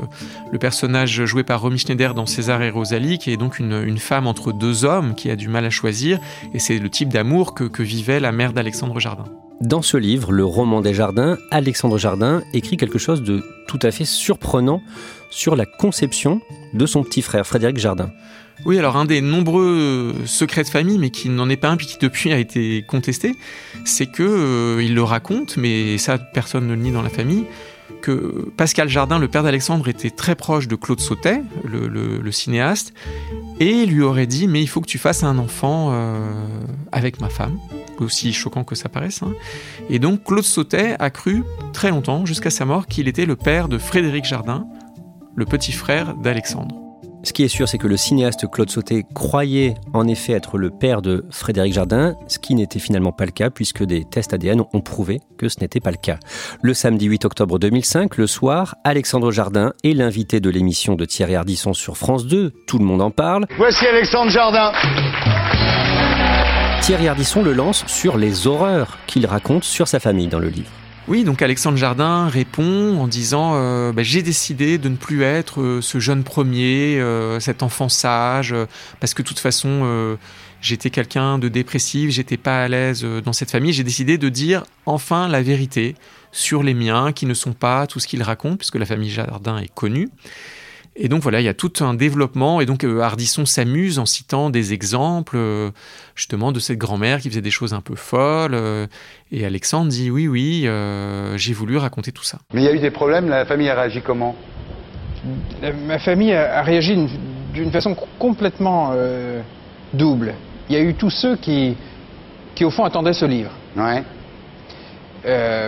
le 0.51 0.59
personnage 0.59 1.25
joué 1.25 1.43
par 1.43 1.61
Romy 1.61 1.77
Schneider 1.77 2.13
dans 2.13 2.25
César 2.25 2.61
et 2.61 2.69
Rosalie, 2.69 3.17
qui 3.17 3.31
est 3.31 3.37
donc 3.37 3.59
une, 3.59 3.97
femme 3.97 4.27
entre 4.27 4.51
deux 4.51 4.85
hommes 4.85 5.15
qui 5.15 5.29
a 5.29 5.35
du 5.35 5.47
mal 5.47 5.65
à 5.65 5.69
choisir, 5.69 6.19
et 6.53 6.59
c'est 6.59 6.77
le 6.77 6.89
type 6.89 7.09
d'amour 7.09 7.53
que 7.53 7.83
vivait 7.83 8.19
la 8.19 8.31
mère 8.31 8.53
d'Alexandre 8.53 8.99
Jardin. 8.99 9.25
Dans 9.61 9.81
ce 9.81 9.97
livre, 9.97 10.31
Le 10.31 10.43
roman 10.43 10.81
des 10.81 10.93
jardins, 10.93 11.37
Alexandre 11.51 11.97
Jardin 11.97 12.43
écrit 12.53 12.77
quelque 12.77 12.99
chose 12.99 13.21
de 13.21 13.43
tout 13.67 13.79
à 13.81 13.91
fait 13.91 14.05
surprenant 14.05 14.81
sur 15.29 15.55
la 15.55 15.65
conception 15.65 16.41
de 16.73 16.85
son 16.85 17.03
petit 17.03 17.21
frère, 17.21 17.45
Frédéric 17.47 17.77
Jardin. 17.77 18.11
Oui, 18.65 18.77
alors 18.77 18.97
un 18.97 19.05
des 19.05 19.21
nombreux 19.21 20.13
secrets 20.25 20.63
de 20.63 20.69
famille, 20.69 20.97
mais 20.97 21.09
qui 21.09 21.29
n'en 21.29 21.49
est 21.49 21.57
pas 21.57 21.69
un, 21.69 21.77
puis 21.77 21.87
qui 21.87 21.97
depuis 21.97 22.31
a 22.31 22.37
été 22.37 22.83
contesté, 22.87 23.35
c'est 23.83 24.05
que 24.05 24.23
euh, 24.23 24.83
il 24.83 24.93
le 24.93 25.03
raconte, 25.03 25.57
mais 25.57 25.97
ça 25.97 26.17
personne 26.17 26.67
ne 26.67 26.73
le 26.73 26.81
nie 26.81 26.91
dans 26.91 27.01
la 27.01 27.09
famille, 27.09 27.45
que 28.01 28.49
Pascal 28.57 28.89
Jardin, 28.89 29.17
le 29.17 29.27
père 29.27 29.43
d'Alexandre, 29.43 29.87
était 29.87 30.09
très 30.09 30.35
proche 30.35 30.67
de 30.67 30.75
Claude 30.75 30.99
Sautet, 30.99 31.41
le, 31.65 32.31
cinéaste, 32.31 32.93
et 33.59 33.85
lui 33.85 34.01
aurait 34.01 34.27
dit 34.27 34.47
mais 34.47 34.61
il 34.61 34.67
faut 34.67 34.81
que 34.81 34.87
tu 34.87 34.97
fasses 34.97 35.23
un 35.23 35.37
enfant 35.37 35.89
euh, 35.91 36.31
avec 36.91 37.21
ma 37.21 37.29
femme, 37.29 37.57
aussi 38.03 38.33
choquant 38.33 38.63
que 38.63 38.75
ça 38.75 38.89
paraisse. 38.89 39.23
Hein. 39.23 39.33
Et 39.89 39.99
donc 39.99 40.23
Claude 40.23 40.43
Sautet 40.43 40.95
a 40.99 41.09
cru 41.09 41.43
très 41.73 41.89
longtemps, 41.89 42.25
jusqu'à 42.25 42.49
sa 42.49 42.65
mort, 42.65 42.87
qu'il 42.87 43.07
était 43.07 43.25
le 43.25 43.35
père 43.35 43.67
de 43.67 43.77
Frédéric 43.77 44.25
Jardin, 44.25 44.67
le 45.35 45.45
petit 45.45 45.71
frère 45.71 46.15
d'Alexandre. 46.15 46.83
Ce 47.25 47.31
qui 47.31 47.43
est 47.43 47.47
sûr, 47.47 47.69
c'est 47.69 47.77
que 47.77 47.87
le 47.87 47.95
cinéaste 47.95 48.51
Claude 48.51 48.69
Sauté 48.69 49.05
croyait 49.15 49.75
en 49.93 50.07
effet 50.07 50.33
être 50.33 50.57
le 50.57 50.69
père 50.69 51.01
de 51.01 51.25
Frédéric 51.29 51.73
Jardin, 51.73 52.15
ce 52.27 52.37
qui 52.37 52.53
n'était 52.53 52.79
finalement 52.79 53.13
pas 53.13 53.23
le 53.23 53.31
cas 53.31 53.49
puisque 53.49 53.81
des 53.83 54.03
tests 54.03 54.33
ADN 54.33 54.61
ont 54.73 54.81
prouvé 54.81 55.21
que 55.37 55.47
ce 55.47 55.61
n'était 55.61 55.79
pas 55.79 55.91
le 55.91 55.97
cas. 55.97 56.17
Le 56.61 56.73
samedi 56.73 57.05
8 57.05 57.23
octobre 57.23 57.59
2005, 57.59 58.17
le 58.17 58.27
soir, 58.27 58.75
Alexandre 58.83 59.31
Jardin 59.31 59.71
est 59.85 59.93
l'invité 59.93 60.41
de 60.41 60.49
l'émission 60.49 60.95
de 60.95 61.05
Thierry 61.05 61.35
Ardisson 61.35 61.73
sur 61.73 61.95
France 61.95 62.27
2. 62.27 62.51
Tout 62.67 62.77
le 62.77 62.85
monde 62.85 63.01
en 63.01 63.11
parle. 63.11 63.45
Voici 63.57 63.87
Alexandre 63.87 64.29
Jardin. 64.29 64.73
Thierry 66.83 67.07
Ardisson 67.07 67.43
le 67.43 67.53
lance 67.53 67.85
sur 67.87 68.17
les 68.17 68.45
horreurs 68.45 68.97
qu'il 69.07 69.25
raconte 69.25 69.63
sur 69.63 69.87
sa 69.87 70.01
famille 70.01 70.27
dans 70.27 70.39
le 70.39 70.49
livre. 70.49 70.69
Oui, 71.07 71.23
donc 71.23 71.41
Alexandre 71.41 71.77
Jardin 71.77 72.27
répond 72.27 72.97
en 72.99 73.07
disant 73.07 73.53
euh, 73.55 73.93
bah, 73.93 74.03
J'ai 74.03 74.21
décidé 74.21 74.77
de 74.77 74.89
ne 74.89 74.97
plus 74.97 75.23
être 75.23 75.61
euh, 75.61 75.81
ce 75.81 75.99
jeune 75.99 76.25
premier, 76.25 76.99
euh, 76.99 77.39
cet 77.39 77.63
enfant 77.63 77.87
sage, 77.87 78.53
parce 78.99 79.13
que 79.13 79.21
de 79.21 79.27
toute 79.29 79.39
façon, 79.39 80.17
j'étais 80.59 80.89
quelqu'un 80.89 81.39
de 81.39 81.47
dépressif, 81.47 82.09
j'étais 82.09 82.35
pas 82.35 82.65
à 82.65 82.67
l'aise 82.67 83.05
dans 83.23 83.31
cette 83.31 83.51
famille. 83.51 83.71
J'ai 83.71 83.85
décidé 83.85 84.17
de 84.17 84.27
dire 84.27 84.65
enfin 84.85 85.29
la 85.29 85.41
vérité 85.41 85.95
sur 86.33 86.63
les 86.63 86.73
miens, 86.73 87.13
qui 87.13 87.25
ne 87.25 87.33
sont 87.33 87.53
pas 87.53 87.87
tout 87.87 88.01
ce 88.01 88.07
qu'il 88.07 88.23
raconte, 88.23 88.57
puisque 88.57 88.75
la 88.75 88.85
famille 88.85 89.09
Jardin 89.09 89.57
est 89.57 89.73
connue. 89.73 90.09
Et 90.95 91.07
donc 91.07 91.21
voilà, 91.21 91.41
il 91.41 91.43
y 91.43 91.49
a 91.49 91.53
tout 91.53 91.73
un 91.81 91.93
développement. 91.93 92.61
Et 92.61 92.65
donc 92.65 92.83
Ardisson 92.83 93.45
s'amuse 93.45 93.99
en 93.99 94.05
citant 94.05 94.49
des 94.49 94.73
exemples, 94.73 95.37
justement, 96.15 96.51
de 96.51 96.59
cette 96.59 96.77
grand-mère 96.77 97.19
qui 97.19 97.29
faisait 97.29 97.41
des 97.41 97.51
choses 97.51 97.73
un 97.73 97.81
peu 97.81 97.95
folles. 97.95 98.55
et 99.31 99.45
Alexandre 99.45 99.89
dit 99.89 100.11
oui, 100.11 100.27
oui, 100.27 100.67
j'ai 101.35 101.53
voulu 101.53 101.77
raconter 101.77 102.11
tout 102.11 102.23
ça. 102.23 102.39
Mais 102.53 102.61
il 102.61 102.65
y 102.65 102.67
a 102.67 102.73
eu 102.73 102.79
des 102.79 102.91
problèmes, 102.91 103.27
la 103.27 103.45
famille 103.45 103.69
a 103.69 103.75
réagi 103.75 104.01
comment? 104.01 104.35
Ma 105.87 105.99
famille 105.99 106.33
a, 106.33 106.61
réagi 106.61 107.07
d'une 107.53 107.71
façon 107.71 107.95
complètement 108.19 108.93
double. 109.93 110.35
Il 110.69 110.75
y 110.75 110.77
a 110.77 110.81
eu 110.81 110.93
tous 110.93 111.09
ceux 111.09 111.37
qui, 111.37 111.75
qui 112.55 112.65
au 112.65 112.69
fond, 112.69 112.83
attendaient 112.83 113.13
ce 113.13 113.25
livre. 113.25 113.51
Ouais. 113.75 114.03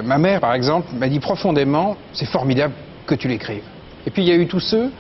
ma 0.03 0.17
mère, 0.17 0.39
par 0.39 0.53
exemple, 0.53 0.87
m'a 0.95 1.09
dit 1.09 1.19
profondément, 1.19 1.97
c'est 2.13 2.27
formidable 2.27 2.73
que 3.07 3.15
tu 3.15 3.27
l'écrives. 3.27 3.63
Et 4.05 4.11
puis 4.11 4.23
il 4.23 4.27
y 4.27 4.31
a 4.31 4.35
eu 4.35 4.47
tous 4.47 4.59
ceux 4.59 4.91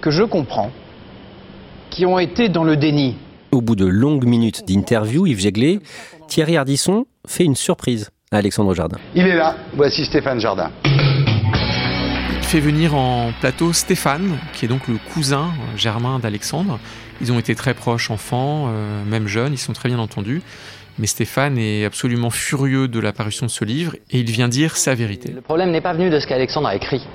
que 0.00 0.10
je 0.10 0.22
comprends, 0.22 0.70
qui 1.90 2.06
ont 2.06 2.18
été 2.18 2.48
dans 2.48 2.64
le 2.64 2.76
déni. 2.76 3.16
Au 3.52 3.60
bout 3.60 3.76
de 3.76 3.86
longues 3.86 4.24
minutes 4.24 4.66
d'interview, 4.66 5.26
Yves 5.26 5.40
Jéglé, 5.40 5.80
Thierry 6.28 6.56
Ardisson 6.56 7.06
fait 7.26 7.44
une 7.44 7.56
surprise 7.56 8.10
à 8.30 8.38
Alexandre 8.38 8.74
Jardin. 8.74 8.98
Il 9.14 9.26
est 9.26 9.36
là, 9.36 9.56
voici 9.74 10.04
Stéphane 10.04 10.40
Jardin. 10.40 10.70
Il 10.84 12.44
fait 12.44 12.60
venir 12.60 12.94
en 12.94 13.32
plateau 13.40 13.72
Stéphane, 13.72 14.38
qui 14.54 14.64
est 14.64 14.68
donc 14.68 14.88
le 14.88 14.96
cousin 15.12 15.50
euh, 15.50 15.76
germain 15.76 16.18
d'Alexandre. 16.18 16.80
Ils 17.20 17.32
ont 17.32 17.38
été 17.38 17.54
très 17.54 17.74
proches 17.74 18.10
enfants, 18.10 18.66
euh, 18.68 19.04
même 19.04 19.26
jeunes, 19.26 19.52
ils 19.52 19.58
sont 19.58 19.72
très 19.72 19.88
bien 19.88 19.98
entendus. 19.98 20.42
Mais 20.98 21.06
Stéphane 21.06 21.58
est 21.58 21.84
absolument 21.84 22.30
furieux 22.30 22.88
de 22.88 22.98
l'apparition 22.98 23.46
de 23.46 23.50
ce 23.50 23.64
livre 23.64 23.94
et 24.10 24.20
il 24.20 24.30
vient 24.30 24.48
dire 24.48 24.76
sa 24.76 24.94
vérité. 24.94 25.32
Le 25.32 25.40
problème 25.40 25.70
n'est 25.70 25.80
pas 25.80 25.92
venu 25.92 26.10
de 26.10 26.18
ce 26.18 26.26
qu'Alexandre 26.26 26.68
a 26.68 26.74
écrit. 26.74 27.06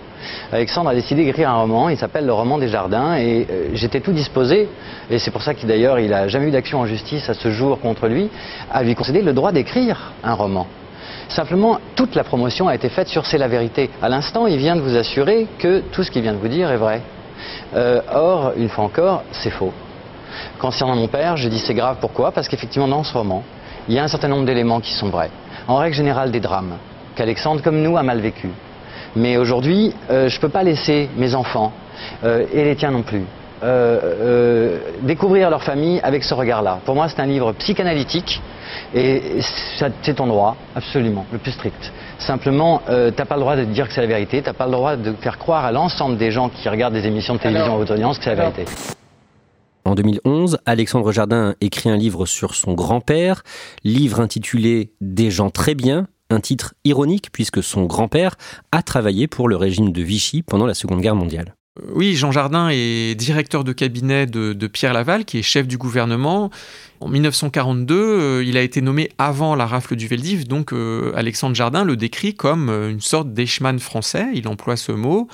Alexandre 0.51 0.89
a 0.89 0.95
décidé 0.95 1.25
d'écrire 1.25 1.49
un 1.49 1.61
roman, 1.61 1.89
il 1.89 1.97
s'appelle 1.97 2.25
Le 2.25 2.33
roman 2.33 2.57
des 2.57 2.67
jardins, 2.67 3.15
et 3.15 3.45
euh, 3.49 3.69
j'étais 3.73 3.99
tout 3.99 4.11
disposé, 4.11 4.69
et 5.09 5.19
c'est 5.19 5.31
pour 5.31 5.41
ça 5.41 5.53
qu'il 5.53 5.67
n'a 5.67 6.27
jamais 6.27 6.47
eu 6.47 6.51
d'action 6.51 6.79
en 6.79 6.85
justice 6.85 7.29
à 7.29 7.33
ce 7.33 7.51
jour 7.51 7.79
contre 7.79 8.07
lui, 8.07 8.29
à 8.71 8.83
lui 8.83 8.95
concéder 8.95 9.21
le 9.21 9.33
droit 9.33 9.51
d'écrire 9.51 10.13
un 10.23 10.33
roman. 10.33 10.67
Simplement, 11.27 11.79
toute 11.95 12.15
la 12.15 12.23
promotion 12.23 12.67
a 12.67 12.75
été 12.75 12.89
faite 12.89 13.07
sur 13.07 13.25
C'est 13.25 13.37
la 13.37 13.47
vérité. 13.47 13.89
À 14.01 14.09
l'instant, 14.09 14.47
il 14.47 14.57
vient 14.57 14.75
de 14.75 14.81
vous 14.81 14.95
assurer 14.95 15.47
que 15.59 15.79
tout 15.91 16.03
ce 16.03 16.11
qu'il 16.11 16.21
vient 16.21 16.33
de 16.33 16.37
vous 16.37 16.47
dire 16.47 16.69
est 16.71 16.77
vrai. 16.77 17.01
Euh, 17.75 18.01
or, 18.13 18.53
une 18.57 18.69
fois 18.69 18.85
encore, 18.85 19.23
c'est 19.31 19.49
faux. 19.49 19.73
Concernant 20.59 20.95
mon 20.95 21.07
père, 21.07 21.37
j'ai 21.37 21.49
dit 21.49 21.59
c'est 21.59 21.73
grave, 21.73 21.97
pourquoi? 21.99 22.31
Parce 22.31 22.47
qu'effectivement, 22.47 22.87
dans 22.87 23.03
ce 23.03 23.13
roman, 23.13 23.43
il 23.87 23.95
y 23.95 23.99
a 23.99 24.03
un 24.03 24.07
certain 24.07 24.27
nombre 24.27 24.45
d'éléments 24.45 24.79
qui 24.79 24.93
sont 24.93 25.09
vrais. 25.09 25.29
En 25.67 25.77
règle 25.77 25.95
générale, 25.95 26.31
des 26.31 26.39
drames 26.39 26.77
qu'Alexandre, 27.15 27.61
comme 27.61 27.81
nous, 27.81 27.97
a 27.97 28.03
mal 28.03 28.19
vécu. 28.19 28.49
Mais 29.15 29.37
aujourd'hui, 29.37 29.93
euh, 30.09 30.27
je 30.27 30.35
ne 30.35 30.41
peux 30.41 30.49
pas 30.49 30.63
laisser 30.63 31.09
mes 31.17 31.35
enfants, 31.35 31.71
euh, 32.23 32.45
et 32.51 32.63
les 32.65 32.75
tiens 32.75 32.91
non 32.91 33.03
plus, 33.03 33.23
euh, 33.63 34.77
découvrir 35.03 35.49
leur 35.49 35.63
famille 35.63 35.99
avec 36.03 36.23
ce 36.23 36.33
regard-là. 36.33 36.79
Pour 36.85 36.95
moi, 36.95 37.07
c'est 37.07 37.21
un 37.21 37.25
livre 37.25 37.53
psychanalytique, 37.53 38.41
et 38.93 39.39
c'est 39.77 40.13
ton 40.13 40.27
droit, 40.27 40.57
absolument, 40.75 41.25
le 41.31 41.37
plus 41.37 41.51
strict. 41.51 41.93
Simplement, 42.17 42.81
tu 42.87 42.91
n'as 42.91 43.25
pas 43.25 43.35
le 43.35 43.41
droit 43.41 43.55
de 43.55 43.63
dire 43.63 43.87
que 43.87 43.93
c'est 43.93 44.01
la 44.01 44.07
vérité, 44.07 44.41
tu 44.41 44.47
n'as 44.47 44.53
pas 44.53 44.65
le 44.65 44.71
droit 44.71 44.95
de 44.97 45.13
faire 45.13 45.37
croire 45.37 45.63
à 45.63 45.71
l'ensemble 45.71 46.17
des 46.17 46.31
gens 46.31 46.49
qui 46.49 46.67
regardent 46.67 46.93
des 46.93 47.07
émissions 47.07 47.35
de 47.35 47.39
télévision 47.39 47.75
à 47.75 47.77
haute 47.77 47.91
audience 47.91 48.17
que 48.17 48.25
c'est 48.25 48.35
la 48.35 48.49
vérité. 48.49 48.65
En 49.85 49.93
2011, 49.93 50.57
Alexandre 50.65 51.11
Jardin 51.11 51.53
écrit 51.61 51.89
un 51.89 51.95
livre 51.95 52.25
sur 52.25 52.55
son 52.55 52.73
grand-père, 52.73 53.43
livre 53.83 54.19
intitulé 54.19 54.91
Des 54.99 55.29
gens 55.29 55.51
très 55.51 55.75
bien, 55.75 56.07
un 56.29 56.39
titre 56.39 56.73
ironique 56.83 57.29
puisque 57.31 57.63
son 57.63 57.85
grand-père 57.85 58.35
a 58.71 58.81
travaillé 58.81 59.27
pour 59.27 59.47
le 59.47 59.55
régime 59.55 59.91
de 59.91 60.01
Vichy 60.01 60.41
pendant 60.41 60.65
la 60.65 60.73
Seconde 60.73 61.01
Guerre 61.01 61.15
mondiale. 61.15 61.55
Euh, 61.79 61.91
oui, 61.93 62.15
Jean 62.15 62.31
Jardin 62.31 62.69
est 62.71 63.15
directeur 63.15 63.63
de 63.63 63.73
cabinet 63.73 64.25
de, 64.25 64.67
Pierre 64.67 64.93
Laval, 64.93 65.25
qui 65.25 65.37
est 65.39 65.43
chef 65.43 65.67
du 65.67 65.77
gouvernement. 65.77 66.49
En 66.99 67.07
1942, 67.07 67.95
euh, 67.95 68.43
il 68.43 68.57
a 68.57 68.61
été 68.61 68.81
nommé 68.81 69.09
avant 69.17 69.55
la 69.55 69.65
rafle 69.65 69.95
du 69.95 70.07
Veldiv, 70.07 70.47
donc 70.47 70.73
euh, 70.73 71.11
Alexandre 71.15 71.55
Jardin 71.55 71.83
le 71.83 71.95
décrit 71.95 72.33
comme 72.33 72.69
une 72.69 73.01
sorte 73.01 73.33
d'échman 73.33 73.79
français, 73.79 74.27
il 74.33 74.47
emploie 74.47 74.77
ce 74.77 74.91
mot 74.91 75.27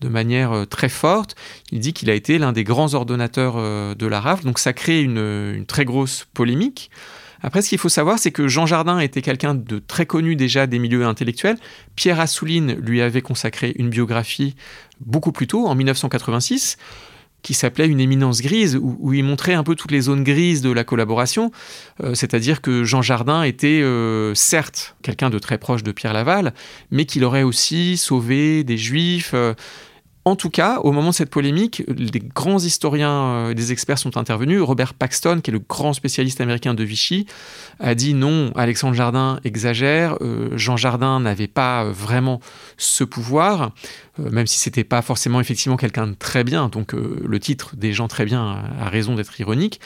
de 0.00 0.08
manière 0.08 0.66
très 0.68 0.90
forte. 0.90 1.36
Il 1.72 1.80
dit 1.80 1.94
qu'il 1.94 2.10
a 2.10 2.14
été 2.14 2.36
l'un 2.36 2.52
des 2.52 2.64
grands 2.64 2.92
ordonnateurs 2.92 3.96
de 3.96 4.06
la 4.06 4.20
rafle, 4.20 4.44
donc 4.44 4.58
ça 4.58 4.74
crée 4.74 5.00
une 5.00 5.64
très 5.66 5.86
grosse 5.86 6.26
polémique. 6.34 6.90
Après, 7.42 7.62
ce 7.62 7.68
qu'il 7.68 7.78
faut 7.78 7.88
savoir, 7.88 8.18
c'est 8.18 8.32
que 8.32 8.48
Jean 8.48 8.66
Jardin 8.66 8.98
était 8.98 9.22
quelqu'un 9.22 9.54
de 9.54 9.78
très 9.78 10.06
connu 10.06 10.36
déjà 10.36 10.66
des 10.66 10.78
milieux 10.78 11.04
intellectuels. 11.04 11.56
Pierre 11.94 12.20
Assouline 12.20 12.74
lui 12.74 13.02
avait 13.02 13.22
consacré 13.22 13.74
une 13.76 13.90
biographie 13.90 14.56
beaucoup 15.00 15.32
plus 15.32 15.46
tôt, 15.46 15.66
en 15.66 15.74
1986 15.74 16.76
qui 17.46 17.54
s'appelait 17.54 17.86
Une 17.86 18.00
éminence 18.00 18.42
grise, 18.42 18.76
où, 18.76 19.12
il 19.12 19.22
montrait 19.22 19.54
un 19.54 19.62
peu 19.62 19.76
toutes 19.76 19.92
les 19.92 20.00
zones 20.00 20.24
grises 20.24 20.62
de 20.62 20.70
la 20.72 20.82
collaboration. 20.82 21.52
Euh, 22.02 22.12
c'est-à-dire 22.12 22.60
que 22.60 22.82
Jean 22.82 23.02
Jardin 23.02 23.44
était 23.44 23.82
euh, 23.82 24.34
certes 24.34 24.96
quelqu'un 25.02 25.30
de 25.30 25.38
très 25.38 25.56
proche 25.56 25.84
de 25.84 25.92
Pierre 25.92 26.12
Laval, 26.12 26.54
mais 26.90 27.04
qu'il 27.04 27.22
aurait 27.22 27.44
aussi 27.44 27.98
sauvé 27.98 28.64
des 28.64 28.76
juifs. 28.76 29.30
Euh, 29.32 29.54
en 30.26 30.34
tout 30.34 30.50
cas, 30.50 30.80
au 30.80 30.90
moment 30.90 31.10
de 31.10 31.14
cette 31.14 31.30
polémique, 31.30 31.84
des 31.88 32.18
grands 32.18 32.58
historiens, 32.58 33.10
euh, 33.10 33.54
des 33.54 33.70
experts 33.70 33.98
sont 33.98 34.16
intervenus. 34.16 34.60
Robert 34.60 34.92
Paxton, 34.92 35.40
qui 35.40 35.50
est 35.50 35.52
le 35.52 35.60
grand 35.60 35.92
spécialiste 35.92 36.40
américain 36.40 36.74
de 36.74 36.82
Vichy, 36.82 37.26
a 37.78 37.94
dit 37.94 38.12
non, 38.12 38.50
Alexandre 38.56 38.94
Jardin 38.94 39.38
exagère, 39.44 40.16
euh, 40.22 40.50
Jean 40.56 40.76
Jardin 40.76 41.20
n'avait 41.20 41.46
pas 41.46 41.84
euh, 41.84 41.92
vraiment 41.92 42.40
ce 42.76 43.04
pouvoir, 43.04 43.70
même 44.18 44.48
si 44.48 44.58
c'était 44.58 44.82
pas 44.82 45.00
forcément 45.00 45.40
effectivement 45.40 45.76
quelqu'un 45.76 46.08
de 46.08 46.14
très 46.14 46.42
bien. 46.42 46.70
Donc 46.70 46.92
le 46.92 47.38
titre 47.38 47.76
des 47.76 47.92
gens 47.92 48.08
très 48.08 48.24
bien 48.24 48.64
a, 48.80 48.88
raison 48.88 49.14
d'être 49.14 49.38
ironique. 49.38 49.80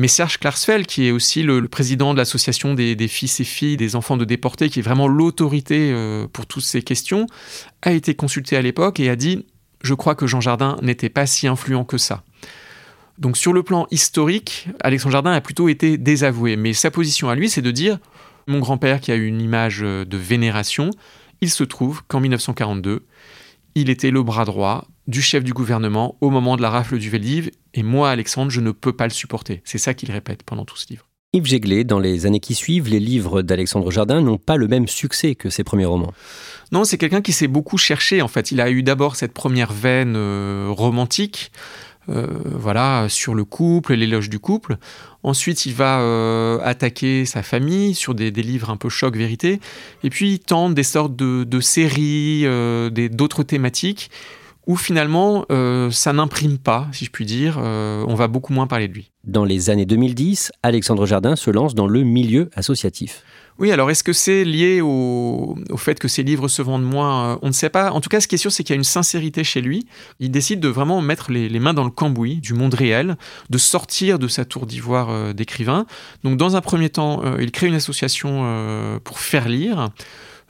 Mais 0.00 0.08
Serge 0.08 0.38
Klarsfeld, 0.38 0.86
qui 0.86 1.06
est 1.06 1.10
aussi 1.10 1.42
le, 1.42 1.68
président 1.68 2.14
de 2.14 2.18
l'association 2.18 2.72
des, 2.72 2.96
fils 3.06 3.38
et 3.38 3.44
filles 3.44 3.76
des 3.76 3.96
enfants 3.96 4.16
de 4.16 4.24
déportés, 4.24 4.70
qui 4.70 4.78
est 4.78 4.82
vraiment 4.82 5.06
l'autorité 5.06 5.94
pour 6.32 6.46
toutes 6.46 6.62
ces 6.62 6.80
questions, 6.80 7.26
a 7.82 7.92
été 7.92 8.14
consulté 8.14 8.56
à 8.56 8.62
l'époque 8.62 8.98
et 8.98 9.10
a 9.10 9.16
dit 9.16 9.44
je 9.82 9.92
crois 9.92 10.14
que 10.14 10.26
Jean 10.26 10.40
Jardin 10.40 10.78
n'était 10.80 11.10
pas 11.10 11.26
si 11.26 11.46
influent 11.48 11.84
que 11.84 11.98
ça. 11.98 12.22
Donc 13.18 13.36
sur 13.36 13.52
le 13.52 13.62
plan 13.62 13.86
historique, 13.90 14.68
Alexandre 14.82 15.12
Jardin 15.12 15.32
a 15.32 15.42
plutôt 15.42 15.68
été 15.68 15.98
désavoué, 15.98 16.56
mais 16.56 16.72
sa 16.72 16.90
position 16.90 17.28
à 17.28 17.34
lui, 17.34 17.50
c'est 17.50 17.60
de 17.60 17.70
dire 17.70 17.98
mon 18.46 18.58
grand-père 18.58 19.02
qui 19.02 19.12
a 19.12 19.16
eu 19.16 19.26
une 19.26 19.42
image 19.42 19.80
de 19.80 20.16
vénération, 20.16 20.88
il 21.42 21.50
se 21.50 21.62
trouve 21.62 22.00
qu'en 22.08 22.20
1942, 22.20 23.04
il 23.74 23.90
était 23.90 24.10
le 24.10 24.22
bras 24.22 24.46
droit 24.46 24.88
du 25.10 25.20
chef 25.20 25.44
du 25.44 25.52
gouvernement 25.52 26.16
au 26.20 26.30
moment 26.30 26.56
de 26.56 26.62
la 26.62 26.70
rafle 26.70 26.96
du 26.96 27.10
Veldiv, 27.10 27.50
et 27.74 27.82
moi, 27.82 28.10
Alexandre, 28.10 28.50
je 28.50 28.60
ne 28.60 28.70
peux 28.70 28.92
pas 28.92 29.04
le 29.04 29.12
supporter. 29.12 29.60
C'est 29.64 29.78
ça 29.78 29.92
qu'il 29.92 30.10
répète 30.10 30.44
pendant 30.44 30.64
tout 30.64 30.76
ce 30.76 30.86
livre. 30.88 31.06
Yves 31.32 31.46
Jéglé, 31.46 31.84
dans 31.84 32.00
les 32.00 32.26
années 32.26 32.40
qui 32.40 32.54
suivent, 32.54 32.88
les 32.88 32.98
livres 32.98 33.42
d'Alexandre 33.42 33.90
Jardin 33.90 34.20
n'ont 34.20 34.38
pas 34.38 34.56
le 34.56 34.66
même 34.66 34.88
succès 34.88 35.34
que 35.34 35.50
ses 35.50 35.62
premiers 35.62 35.84
romans. 35.84 36.12
Non, 36.72 36.84
c'est 36.84 36.98
quelqu'un 36.98 37.20
qui 37.20 37.32
s'est 37.32 37.46
beaucoup 37.46 37.78
cherché 37.78 38.22
en 38.22 38.26
fait. 38.26 38.50
Il 38.50 38.60
a 38.60 38.70
eu 38.70 38.82
d'abord 38.82 39.14
cette 39.14 39.32
première 39.32 39.72
veine 39.72 40.14
euh, 40.16 40.66
romantique, 40.70 41.52
euh, 42.08 42.26
voilà, 42.44 43.06
sur 43.08 43.34
le 43.34 43.44
couple, 43.44 43.94
l'éloge 43.94 44.28
du 44.28 44.40
couple. 44.40 44.76
Ensuite, 45.22 45.66
il 45.66 45.74
va 45.74 46.00
euh, 46.00 46.58
attaquer 46.64 47.24
sa 47.26 47.44
famille 47.44 47.94
sur 47.94 48.16
des, 48.16 48.32
livres 48.32 48.70
un 48.70 48.76
peu 48.76 48.88
choc 48.88 49.16
vérité. 49.16 49.60
Et 50.02 50.10
puis, 50.10 50.32
il 50.32 50.38
tente 50.40 50.74
des 50.74 50.82
sortes 50.82 51.14
de, 51.14 51.44
de 51.44 51.60
séries, 51.60 52.44
d'autres 53.10 53.44
thématiques 53.44 54.10
où 54.70 54.76
finalement 54.76 55.44
ça 55.90 56.12
n'imprime 56.12 56.58
pas, 56.58 56.86
si 56.92 57.04
je 57.04 57.10
puis 57.10 57.26
dire. 57.26 57.58
on 57.58 58.14
va 58.14 58.28
beaucoup 58.28 58.52
moins 58.52 58.66
parler 58.68 58.86
de 58.86 58.94
lui. 58.94 59.10
Dans 59.24 59.44
les 59.44 59.68
années 59.68 59.84
2010, 59.84 60.52
Alexandre 60.62 61.06
Jardin 61.06 61.34
se 61.34 61.50
lance 61.50 61.74
dans 61.74 61.86
le 61.86 62.04
milieu 62.04 62.50
associatif. 62.54 63.24
Oui, 63.58 63.72
alors 63.72 63.90
est-ce 63.90 64.02
que 64.02 64.14
c'est 64.14 64.44
lié 64.44 64.80
au, 64.80 65.54
fait 65.76 65.98
que 65.98 66.08
ses 66.08 66.22
livres 66.22 66.48
se 66.48 66.62
vendent 66.62 66.84
moins 66.84 67.38
On 67.42 67.48
ne 67.48 67.52
sait 67.52 67.68
pas. 67.68 67.90
En 67.90 68.00
tout 68.00 68.08
cas, 68.08 68.20
ce 68.20 68.28
qui 68.28 68.36
est 68.36 68.38
sûr, 68.38 68.50
c'est 68.50 68.62
qu'il 68.62 68.72
y 68.72 68.76
a 68.76 68.78
une 68.78 68.84
sincérité 68.84 69.44
chez 69.44 69.60
lui. 69.60 69.86
Il 70.20 70.30
décide 70.30 70.60
de 70.60 70.68
vraiment 70.68 71.02
mettre 71.02 71.30
les, 71.30 71.50
mains 71.60 71.74
dans 71.74 71.84
le 71.84 71.90
cambouis 71.90 72.36
du 72.36 72.54
monde 72.54 72.72
réel, 72.72 73.16
de 73.50 73.58
sortir 73.58 74.18
de 74.18 74.28
sa 74.28 74.46
tour 74.46 74.64
d'ivoire 74.64 75.34
d'écrivain. 75.34 75.84
Donc, 76.24 76.38
dans 76.38 76.56
un 76.56 76.62
premier 76.62 76.88
temps, 76.88 77.22
il 77.38 77.50
crée 77.50 77.66
une 77.66 77.74
association 77.74 78.98
pour 79.04 79.18
faire 79.18 79.48
lire 79.48 79.90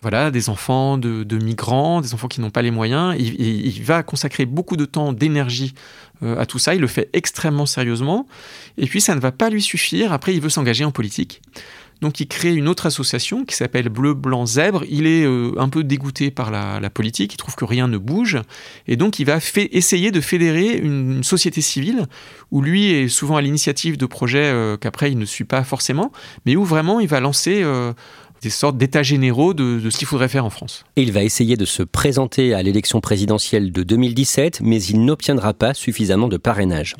voilà, 0.03 0.31
des 0.31 0.49
enfants 0.49 0.99
de, 0.99 1.39
migrants, 1.39 2.01
des 2.01 2.15
enfants 2.15 2.29
qui 2.29 2.41
n'ont 2.41 2.51
pas 2.51 2.63
les 2.63 2.71
moyens. 2.71 3.15
Il, 3.19 3.83
va 3.83 4.03
consacrer 4.03 4.47
beaucoup 4.47 4.77
de 4.77 4.85
temps, 4.85 5.13
d'énergie 5.13 5.75
euh, 6.23 6.39
à 6.39 6.47
tout 6.47 6.59
ça. 6.59 6.75
Il 6.75 6.81
le 6.81 6.87
fait 6.87 7.11
extrêmement 7.13 7.67
sérieusement. 7.67 8.27
Et 8.79 8.87
puis, 8.87 9.01
ça 9.01 9.15
ne 9.15 9.21
va 9.21 9.33
pas 9.33 9.51
lui 9.51 9.63
suffire. 9.63 10.13
Après, 10.13 10.35
il 10.35 10.41
veut 10.41 10.49
s'engager 10.49 10.85
en 10.85 10.93
politique. 10.93 11.43
Donc 12.01 12.19
il 12.21 12.27
crée 12.27 12.55
une 12.55 12.69
autre 12.69 12.87
association 12.87 13.45
qui 13.45 13.55
s'appelle 13.55 13.89
Bleu, 13.89 14.15
Blanc, 14.15 14.47
Zèbre. 14.47 14.85
Il 14.89 15.07
est 15.07 15.25
euh, 15.25 15.53
un 15.59 15.69
peu 15.69 15.85
dégoûté 15.85 16.31
par 16.31 16.51
la, 16.51 16.91
politique, 16.91 17.35
il 17.35 17.37
trouve 17.37 17.57
que 17.57 17.65
rien 17.65 17.89
ne 17.89 17.99
bouge. 17.99 18.39
Et 18.87 18.97
donc 18.97 19.19
il 19.19 19.27
va 19.27 19.39
essayer 19.57 20.11
de 20.11 20.21
fédérer 20.21 20.77
une, 20.77 21.23
société 21.23 21.61
civile 21.61 22.07
où 22.51 22.63
lui 22.63 22.91
est 22.93 23.09
souvent 23.09 23.37
à 23.37 23.43
l'initiative 23.43 23.99
de 23.99 24.07
projets 24.07 24.51
euh, 24.51 24.77
qu'après 24.79 25.13
il 25.13 25.19
ne 25.19 25.27
suit 25.27 25.45
pas 25.45 25.63
forcément, 25.63 26.13
mais 26.47 26.57
où 26.57 26.65
vraiment 26.65 27.01
il 27.01 27.09
va 27.09 27.21
lancer 27.21 27.63
des 28.43 28.51
sortes 28.51 28.77
d'états 28.79 29.03
généraux 29.03 29.55
de, 29.55 29.81
ce 29.91 29.99
qu'il 29.99 30.07
faudrait 30.07 30.29
faire 30.29 30.45
en 30.45 30.51
France. 30.51 30.85
il 30.97 31.13
va 31.13 31.23
essayer 31.23 31.57
de 31.57 31.65
se 31.65 31.83
présenter 31.83 32.55
à 32.55 32.63
l'élection 32.63 33.01
présidentielle 33.01 33.73
de 33.73 33.83
2017, 33.83 34.61
mais 34.63 34.83
il 34.83 35.05
n'obtiendra 35.05 35.53
pas 35.55 35.75
suffisamment 35.75 36.29
de 36.29 36.37
parrainage. 36.37 36.97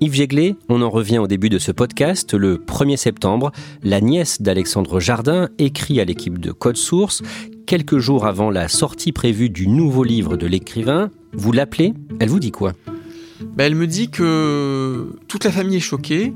Yves 0.00 0.14
Jéglet, 0.14 0.56
on 0.68 0.82
en 0.82 0.90
revient 0.90 1.18
au 1.18 1.26
début 1.26 1.48
de 1.48 1.58
ce 1.58 1.72
podcast. 1.72 2.34
Le 2.34 2.56
1er 2.56 2.96
septembre, 2.96 3.52
la 3.82 4.00
nièce 4.00 4.42
d'Alexandre 4.42 5.00
Jardin 5.00 5.48
écrit 5.58 6.00
à 6.00 6.04
l'équipe 6.04 6.38
de 6.38 6.52
Code 6.52 6.76
Source 6.76 7.22
quelques 7.66 7.98
jours 7.98 8.26
avant 8.26 8.50
la 8.50 8.68
sortie 8.68 9.12
prévue 9.12 9.50
du 9.50 9.66
nouveau 9.66 10.04
livre 10.04 10.36
de 10.36 10.46
l'écrivain. 10.46 11.10
Vous 11.32 11.52
l'appelez? 11.52 11.94
Elle 12.20 12.28
vous 12.28 12.40
dit 12.40 12.52
quoi? 12.52 12.72
Ben, 13.40 13.64
Elle 13.64 13.74
me 13.74 13.86
dit 13.86 14.08
que 14.08 15.10
toute 15.28 15.44
la 15.44 15.50
famille 15.50 15.76
est 15.76 15.80
choquée, 15.80 16.32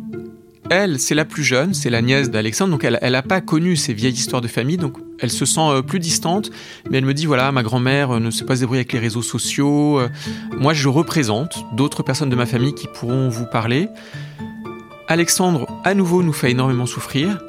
elle, 0.71 1.01
c'est 1.01 1.17
la 1.17 1.25
plus 1.25 1.43
jeune, 1.43 1.75
c'est 1.75 1.91
la 1.91 2.01
nièce 2.01 2.31
d'Alexandre, 2.31 2.71
donc 2.71 2.85
elle 2.85 3.13
n'a 3.13 3.23
pas 3.23 3.41
connu 3.41 3.77
ces 3.77 3.93
vieilles 3.93 4.15
histoires 4.15 4.41
de 4.41 4.49
famille, 4.49 4.77
donc 4.77 4.97
elle 5.19 5.31
se 5.31 5.45
sent 5.45 5.61
euh, 5.61 5.83
plus 5.83 5.99
distante, 5.99 6.51
mais 6.89 6.99
elle 6.99 7.05
me 7.05 7.13
dit, 7.13 7.27
voilà, 7.27 7.51
ma 7.51 7.65
grand-mère 7.65 8.13
euh, 8.13 8.21
ne 8.21 8.31
sait 8.31 8.45
pas 8.45 8.57
se 8.57 8.65
avec 8.65 8.93
les 8.93 9.01
réseaux 9.01 9.23
sociaux, 9.23 9.99
euh, 9.99 10.09
moi 10.57 10.73
je 10.73 10.89
représente 10.89 11.65
d'autres 11.75 12.05
personnes 12.05 12.31
de 12.31 12.37
ma 12.37 12.47
famille 12.47 12.73
qui 12.73 12.87
pourront 12.87 13.29
vous 13.29 13.47
parler. 13.47 13.89
Alexandre, 15.09 15.67
à 15.85 15.95
nouveau, 15.95 16.23
nous 16.23 16.33
fait 16.33 16.53
énormément 16.53 16.87
souffrir. 16.87 17.41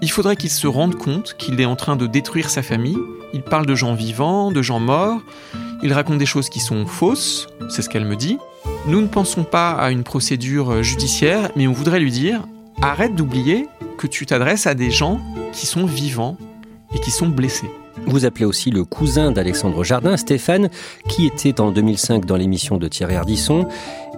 Il 0.00 0.10
faudrait 0.10 0.36
qu'il 0.36 0.48
se 0.48 0.66
rende 0.66 0.94
compte 0.94 1.34
qu'il 1.38 1.60
est 1.60 1.66
en 1.66 1.76
train 1.76 1.96
de 1.96 2.06
détruire 2.06 2.48
sa 2.48 2.62
famille. 2.62 2.96
Il 3.34 3.42
parle 3.42 3.66
de 3.66 3.74
gens 3.74 3.94
vivants, 3.94 4.50
de 4.50 4.62
gens 4.62 4.80
morts. 4.80 5.20
Il 5.82 5.92
raconte 5.92 6.16
des 6.16 6.24
choses 6.24 6.48
qui 6.48 6.60
sont 6.60 6.86
fausses, 6.86 7.46
c'est 7.68 7.82
ce 7.82 7.90
qu'elle 7.90 8.06
me 8.06 8.16
dit. 8.16 8.38
Nous 8.86 9.02
ne 9.02 9.06
pensons 9.06 9.44
pas 9.44 9.72
à 9.72 9.90
une 9.90 10.02
procédure 10.02 10.82
judiciaire, 10.82 11.50
mais 11.56 11.66
on 11.66 11.72
voudrait 11.72 12.00
lui 12.00 12.10
dire 12.10 12.40
arrête 12.82 13.14
d'oublier 13.14 13.68
que 13.98 14.06
tu 14.06 14.26
t'adresses 14.26 14.66
à 14.66 14.74
des 14.74 14.90
gens 14.90 15.20
qui 15.52 15.66
sont 15.66 15.84
vivants 15.84 16.36
et 16.94 16.98
qui 16.98 17.10
sont 17.10 17.28
blessés. 17.28 17.70
Vous 18.06 18.24
appelez 18.24 18.46
aussi 18.46 18.70
le 18.70 18.84
cousin 18.84 19.30
d'Alexandre 19.30 19.84
Jardin, 19.84 20.16
Stéphane, 20.16 20.70
qui 21.08 21.26
était 21.26 21.60
en 21.60 21.70
2005 21.70 22.24
dans 22.24 22.36
l'émission 22.36 22.78
de 22.78 22.88
Thierry 22.88 23.16
Ardisson, 23.16 23.66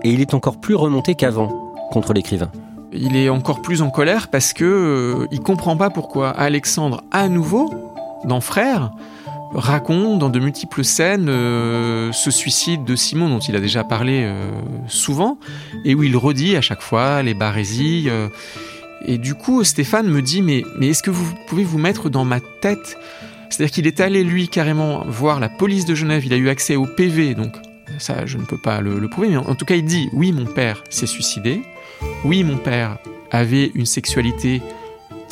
et 0.04 0.10
il 0.10 0.20
est 0.20 0.34
encore 0.34 0.60
plus 0.60 0.74
remonté 0.74 1.14
qu'avant 1.14 1.74
contre 1.90 2.12
l'écrivain. 2.12 2.50
Il 2.92 3.16
est 3.16 3.28
encore 3.28 3.62
plus 3.62 3.82
en 3.82 3.90
colère 3.90 4.28
parce 4.28 4.52
que 4.52 4.64
euh, 4.64 5.26
il 5.32 5.40
comprend 5.40 5.76
pas 5.76 5.90
pourquoi 5.90 6.30
Alexandre, 6.30 7.02
à 7.10 7.28
nouveau, 7.28 7.70
dans 8.24 8.40
Frères, 8.40 8.92
raconte 9.54 10.18
dans 10.18 10.30
de 10.30 10.38
multiples 10.38 10.84
scènes 10.84 11.28
euh, 11.28 12.12
ce 12.12 12.30
suicide 12.30 12.84
de 12.84 12.96
Simon 12.96 13.28
dont 13.28 13.38
il 13.38 13.54
a 13.56 13.60
déjà 13.60 13.84
parlé 13.84 14.22
euh, 14.24 14.50
souvent 14.88 15.38
et 15.84 15.94
où 15.94 16.02
il 16.02 16.16
redit 16.16 16.56
à 16.56 16.60
chaque 16.60 16.82
fois 16.82 17.22
les 17.22 17.34
barésies. 17.34 18.06
Euh. 18.08 18.28
et 19.04 19.18
du 19.18 19.34
coup, 19.34 19.62
Stéphane 19.64 20.08
me 20.08 20.22
dit 20.22 20.42
mais, 20.42 20.62
mais 20.78 20.88
est-ce 20.88 21.02
que 21.02 21.10
vous 21.10 21.34
pouvez 21.46 21.64
vous 21.64 21.78
mettre 21.78 22.08
dans 22.08 22.24
ma 22.24 22.40
tête? 22.60 22.98
C'est-à-dire 23.50 23.74
qu'il 23.74 23.86
est 23.86 24.00
allé 24.00 24.24
lui 24.24 24.48
carrément 24.48 25.04
voir 25.06 25.38
la 25.38 25.50
police 25.50 25.84
de 25.84 25.94
Genève, 25.94 26.24
il 26.24 26.32
a 26.32 26.36
eu 26.36 26.48
accès 26.48 26.76
au 26.76 26.86
PV, 26.86 27.34
donc 27.34 27.52
ça 27.98 28.24
je 28.24 28.38
ne 28.38 28.44
peux 28.44 28.56
pas 28.56 28.80
le, 28.80 28.98
le 28.98 29.08
prouver, 29.08 29.28
mais 29.28 29.36
en 29.36 29.54
tout 29.54 29.66
cas 29.66 29.74
il 29.74 29.84
dit 29.84 30.08
oui 30.14 30.32
mon 30.32 30.46
père 30.46 30.82
s'est 30.88 31.06
suicidé, 31.06 31.60
oui 32.24 32.44
mon 32.44 32.56
père 32.56 32.96
avait 33.30 33.70
une 33.74 33.84
sexualité 33.84 34.62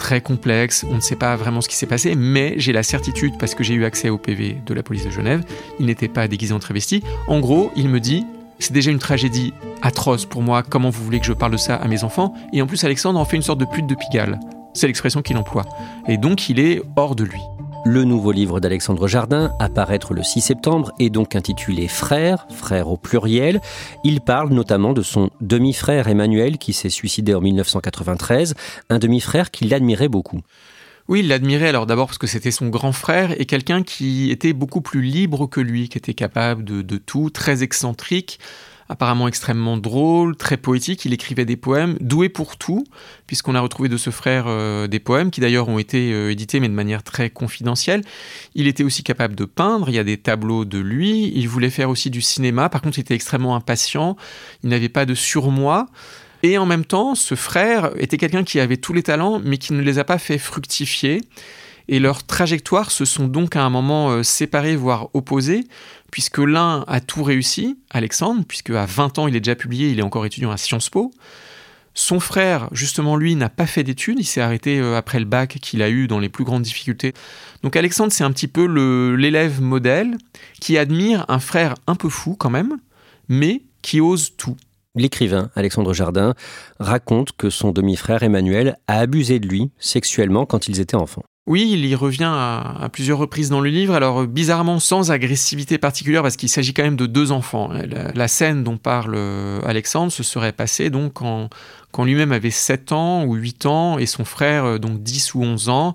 très 0.00 0.22
complexe, 0.22 0.84
on 0.88 0.94
ne 0.94 1.00
sait 1.00 1.14
pas 1.14 1.36
vraiment 1.36 1.60
ce 1.60 1.68
qui 1.68 1.76
s'est 1.76 1.86
passé, 1.86 2.14
mais 2.16 2.54
j'ai 2.56 2.72
la 2.72 2.82
certitude, 2.82 3.34
parce 3.38 3.54
que 3.54 3.62
j'ai 3.62 3.74
eu 3.74 3.84
accès 3.84 4.08
au 4.08 4.16
PV 4.16 4.56
de 4.64 4.74
la 4.74 4.82
police 4.82 5.04
de 5.04 5.10
Genève, 5.10 5.44
il 5.78 5.86
n'était 5.86 6.08
pas 6.08 6.26
déguisé 6.26 6.54
en 6.54 6.58
travesti. 6.58 7.02
En 7.28 7.38
gros, 7.38 7.70
il 7.76 7.88
me 7.90 8.00
dit, 8.00 8.24
c'est 8.58 8.72
déjà 8.72 8.90
une 8.90 8.98
tragédie 8.98 9.52
atroce 9.82 10.24
pour 10.24 10.42
moi, 10.42 10.62
comment 10.62 10.88
vous 10.88 11.04
voulez 11.04 11.20
que 11.20 11.26
je 11.26 11.34
parle 11.34 11.52
de 11.52 11.58
ça 11.58 11.76
à 11.76 11.86
mes 11.86 12.02
enfants? 12.02 12.34
Et 12.54 12.62
en 12.62 12.66
plus, 12.66 12.82
Alexandre 12.82 13.20
en 13.20 13.26
fait 13.26 13.36
une 13.36 13.42
sorte 13.42 13.60
de 13.60 13.66
pute 13.66 13.86
de 13.86 13.94
Pigalle. 13.94 14.40
C'est 14.72 14.86
l'expression 14.86 15.20
qu'il 15.20 15.36
emploie. 15.36 15.66
Et 16.08 16.16
donc, 16.16 16.48
il 16.48 16.58
est 16.58 16.80
hors 16.96 17.14
de 17.14 17.24
lui. 17.24 17.40
Le 17.86 18.04
nouveau 18.04 18.30
livre 18.30 18.60
d'Alexandre 18.60 19.08
Jardin, 19.08 19.52
apparaître 19.58 20.12
le 20.12 20.22
6 20.22 20.42
septembre, 20.42 20.92
est 20.98 21.08
donc 21.08 21.34
intitulé 21.34 21.88
Frère, 21.88 22.46
frère 22.50 22.88
au 22.88 22.98
pluriel. 22.98 23.60
Il 24.04 24.20
parle 24.20 24.50
notamment 24.50 24.92
de 24.92 25.00
son 25.00 25.30
demi-frère 25.40 26.06
Emmanuel 26.08 26.58
qui 26.58 26.74
s'est 26.74 26.90
suicidé 26.90 27.32
en 27.32 27.40
1993, 27.40 28.54
un 28.90 28.98
demi-frère 28.98 29.50
qu'il 29.50 29.72
admirait 29.72 30.08
beaucoup. 30.08 30.40
Oui, 31.08 31.20
il 31.20 31.28
l'admirait 31.28 31.68
alors 31.68 31.86
d'abord 31.86 32.08
parce 32.08 32.18
que 32.18 32.26
c'était 32.26 32.50
son 32.50 32.68
grand 32.68 32.92
frère 32.92 33.40
et 33.40 33.46
quelqu'un 33.46 33.82
qui 33.82 34.30
était 34.30 34.52
beaucoup 34.52 34.82
plus 34.82 35.00
libre 35.00 35.46
que 35.46 35.60
lui, 35.60 35.88
qui 35.88 35.96
était 35.96 36.14
capable 36.14 36.64
de, 36.64 36.82
de 36.82 36.98
tout, 36.98 37.30
très 37.30 37.62
excentrique, 37.62 38.40
apparemment 38.90 39.28
extrêmement 39.28 39.76
drôle, 39.76 40.36
très 40.36 40.56
poétique. 40.56 41.04
Il 41.04 41.12
écrivait 41.12 41.44
des 41.44 41.56
poèmes, 41.56 41.96
doué 42.00 42.28
pour 42.28 42.56
tout, 42.56 42.84
puisqu'on 43.28 43.54
a 43.54 43.60
retrouvé 43.60 43.88
de 43.88 43.96
ce 43.96 44.10
frère 44.10 44.44
euh, 44.48 44.88
des 44.88 44.98
poèmes 44.98 45.30
qui 45.30 45.40
d'ailleurs 45.40 45.68
ont 45.68 45.78
été 45.78 46.12
euh, 46.12 46.32
édités 46.32 46.58
mais 46.58 46.68
de 46.68 46.74
manière 46.74 47.04
très 47.04 47.30
confidentielle. 47.30 48.02
Il 48.56 48.66
était 48.66 48.82
aussi 48.82 49.04
capable 49.04 49.36
de 49.36 49.44
peindre, 49.44 49.88
il 49.88 49.94
y 49.94 49.98
a 50.00 50.04
des 50.04 50.16
tableaux 50.16 50.64
de 50.64 50.78
lui, 50.78 51.32
il 51.36 51.48
voulait 51.48 51.70
faire 51.70 51.88
aussi 51.88 52.10
du 52.10 52.20
cinéma, 52.20 52.68
par 52.68 52.82
contre 52.82 52.98
il 52.98 53.02
était 53.02 53.14
extrêmement 53.14 53.54
impatient, 53.54 54.16
il 54.64 54.70
n'avait 54.70 54.88
pas 54.88 55.06
de 55.06 55.14
surmoi. 55.14 55.86
Et 56.42 56.58
en 56.58 56.66
même 56.66 56.84
temps, 56.84 57.14
ce 57.14 57.36
frère 57.36 57.92
était 57.96 58.16
quelqu'un 58.16 58.42
qui 58.44 58.58
avait 58.58 58.78
tous 58.78 58.94
les 58.94 59.02
talents, 59.04 59.40
mais 59.44 59.58
qui 59.58 59.72
ne 59.72 59.82
les 59.82 59.98
a 59.98 60.04
pas 60.04 60.18
fait 60.18 60.38
fructifier. 60.38 61.20
Et 61.92 61.98
leurs 61.98 62.24
trajectoires 62.24 62.92
se 62.92 63.04
sont 63.04 63.26
donc 63.26 63.56
à 63.56 63.64
un 63.64 63.68
moment 63.68 64.10
euh, 64.10 64.22
séparées, 64.22 64.76
voire 64.76 65.08
opposées, 65.12 65.64
puisque 66.12 66.38
l'un 66.38 66.84
a 66.86 67.00
tout 67.00 67.24
réussi, 67.24 67.80
Alexandre, 67.90 68.44
puisque 68.46 68.70
à 68.70 68.86
20 68.86 69.18
ans 69.18 69.26
il 69.26 69.34
est 69.34 69.40
déjà 69.40 69.56
publié, 69.56 69.90
il 69.90 69.98
est 69.98 70.02
encore 70.02 70.24
étudiant 70.24 70.52
à 70.52 70.56
Sciences 70.56 70.88
Po. 70.88 71.10
Son 71.92 72.20
frère, 72.20 72.68
justement, 72.70 73.16
lui, 73.16 73.34
n'a 73.34 73.48
pas 73.48 73.66
fait 73.66 73.82
d'études, 73.82 74.20
il 74.20 74.24
s'est 74.24 74.40
arrêté 74.40 74.78
euh, 74.78 74.96
après 74.96 75.18
le 75.18 75.24
bac 75.24 75.58
qu'il 75.60 75.82
a 75.82 75.90
eu 75.90 76.06
dans 76.06 76.20
les 76.20 76.28
plus 76.28 76.44
grandes 76.44 76.62
difficultés. 76.62 77.12
Donc 77.64 77.74
Alexandre, 77.74 78.12
c'est 78.12 78.22
un 78.22 78.30
petit 78.30 78.46
peu 78.46 78.66
l'élève 79.16 79.60
modèle 79.60 80.16
qui 80.60 80.78
admire 80.78 81.24
un 81.26 81.40
frère 81.40 81.74
un 81.88 81.96
peu 81.96 82.08
fou 82.08 82.36
quand 82.38 82.50
même, 82.50 82.76
mais 83.28 83.62
qui 83.82 84.00
ose 84.00 84.36
tout. 84.36 84.56
L'écrivain 84.94 85.50
Alexandre 85.56 85.92
Jardin 85.92 86.34
raconte 86.78 87.32
que 87.32 87.50
son 87.50 87.72
demi-frère 87.72 88.22
Emmanuel 88.22 88.76
a 88.86 89.00
abusé 89.00 89.40
de 89.40 89.48
lui 89.48 89.72
sexuellement 89.80 90.46
quand 90.46 90.68
ils 90.68 90.78
étaient 90.78 90.94
enfants. 90.94 91.24
Oui, 91.46 91.70
il 91.72 91.84
y 91.86 91.94
revient 91.94 92.30
à, 92.30 92.88
plusieurs 92.92 93.18
reprises 93.18 93.48
dans 93.48 93.60
le 93.60 93.70
livre, 93.70 93.94
alors 93.94 94.26
bizarrement 94.26 94.78
sans 94.78 95.10
agressivité 95.10 95.78
particulière, 95.78 96.22
parce 96.22 96.36
qu'il 96.36 96.48
s'agit 96.48 96.74
quand 96.74 96.82
même 96.82 96.96
de 96.96 97.06
deux 97.06 97.32
enfants. 97.32 97.70
La, 98.14 98.28
scène 98.28 98.62
dont 98.62 98.76
parle 98.76 99.14
euh, 99.16 99.60
Alexandre 99.64 100.12
se 100.12 100.22
serait 100.22 100.52
passée 100.52 100.90
donc 100.90 101.14
quand, 101.14 101.48
lui-même 102.04 102.32
avait 102.32 102.50
7 102.50 102.92
ans 102.92 103.24
ou 103.24 103.34
8 103.34 103.66
ans 103.66 103.98
et 103.98 104.06
son 104.06 104.24
frère 104.24 104.64
euh, 104.64 104.78
donc 104.78 105.02
10 105.02 105.34
ou 105.34 105.42
11 105.42 105.68
ans. 105.70 105.94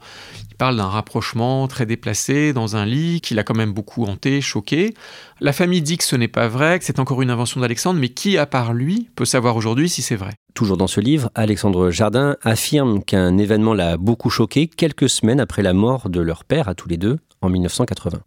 Il 0.56 0.58
parle 0.58 0.78
d'un 0.78 0.88
rapprochement 0.88 1.68
très 1.68 1.86
déplacé 1.86 2.54
dans 2.54 2.78
un 2.78 2.86
lit 2.86 3.20
qu'il 3.20 3.38
a 3.40 3.44
quand 3.44 3.58
même 3.58 3.74
beaucoup 3.74 4.06
hanté, 4.06 4.40
choqué. 4.40 4.94
La 5.42 5.52
famille 5.52 5.82
dit 5.82 5.98
que 5.98 6.06
ce 6.06 6.16
n'est 6.16 6.30
pas 6.30 6.48
vrai, 6.48 6.80
que 6.80 6.86
c'est 6.86 7.00
encore 7.00 7.22
une 7.22 7.30
invention 7.30 7.60
d'Alexandre, 7.60 8.00
mais 8.00 8.08
qui, 8.08 8.38
à 8.38 8.46
part 8.46 8.72
lui, 8.72 9.10
peut 9.18 9.26
savoir 9.26 9.58
aujourd'hui 9.58 9.90
si 9.90 10.02
c'est 10.02 10.16
vrai? 10.16 10.32
Toujours 10.54 10.78
dans 10.78 10.88
ce 10.88 11.02
livre, 11.02 11.30
Alexandre 11.36 11.92
Jardin 11.92 12.38
affirme 12.42 13.04
qu'un 13.04 13.38
événement 13.38 13.74
l'a 13.74 13.98
beaucoup 13.98 14.30
choqué 14.30 14.68
quelques 14.68 15.10
semaines 15.10 15.42
après 15.42 15.62
la 15.62 15.74
mort 15.74 16.10
de 16.10 16.22
leur 16.22 16.46
père 16.46 16.70
à 16.70 16.74
tous 16.74 16.88
les 16.88 16.96
deux 16.96 17.18
en 17.42 17.50
1980 17.50 18.22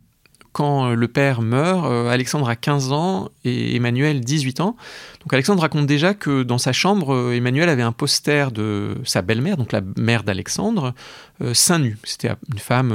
quand 0.59 0.91
euh, 0.91 0.95
le 0.97 1.07
père 1.07 1.41
meurt, 1.41 1.87
euh, 1.87 2.09
Alexandre 2.09 2.49
a 2.49 2.57
15 2.57 2.91
ans 2.91 3.29
et 3.45 3.77
Emmanuel 3.77 4.21
18 4.21 4.59
ans. 4.59 4.77
Donc 5.21 5.33
Alexandre 5.33 5.63
raconte 5.63 5.87
déjà 5.87 6.15
que 6.15 6.43
dans 6.43 6.59
sa 6.59 6.73
chambre, 6.73 7.15
euh, 7.15 7.37
Emmanuel 7.37 7.69
avait 7.69 7.83
un 7.83 7.93
poster 7.93 8.51
de 8.51 8.97
sa 9.05 9.23
belle-mère, 9.23 9.57
donc 9.57 9.71
la 9.71 9.83
mère 9.97 10.25
d'Alexandre, 10.25 10.95
seins 11.53 11.79
nus. 11.79 11.97
C'était 12.03 12.33
une 12.53 12.59
femme 12.59 12.93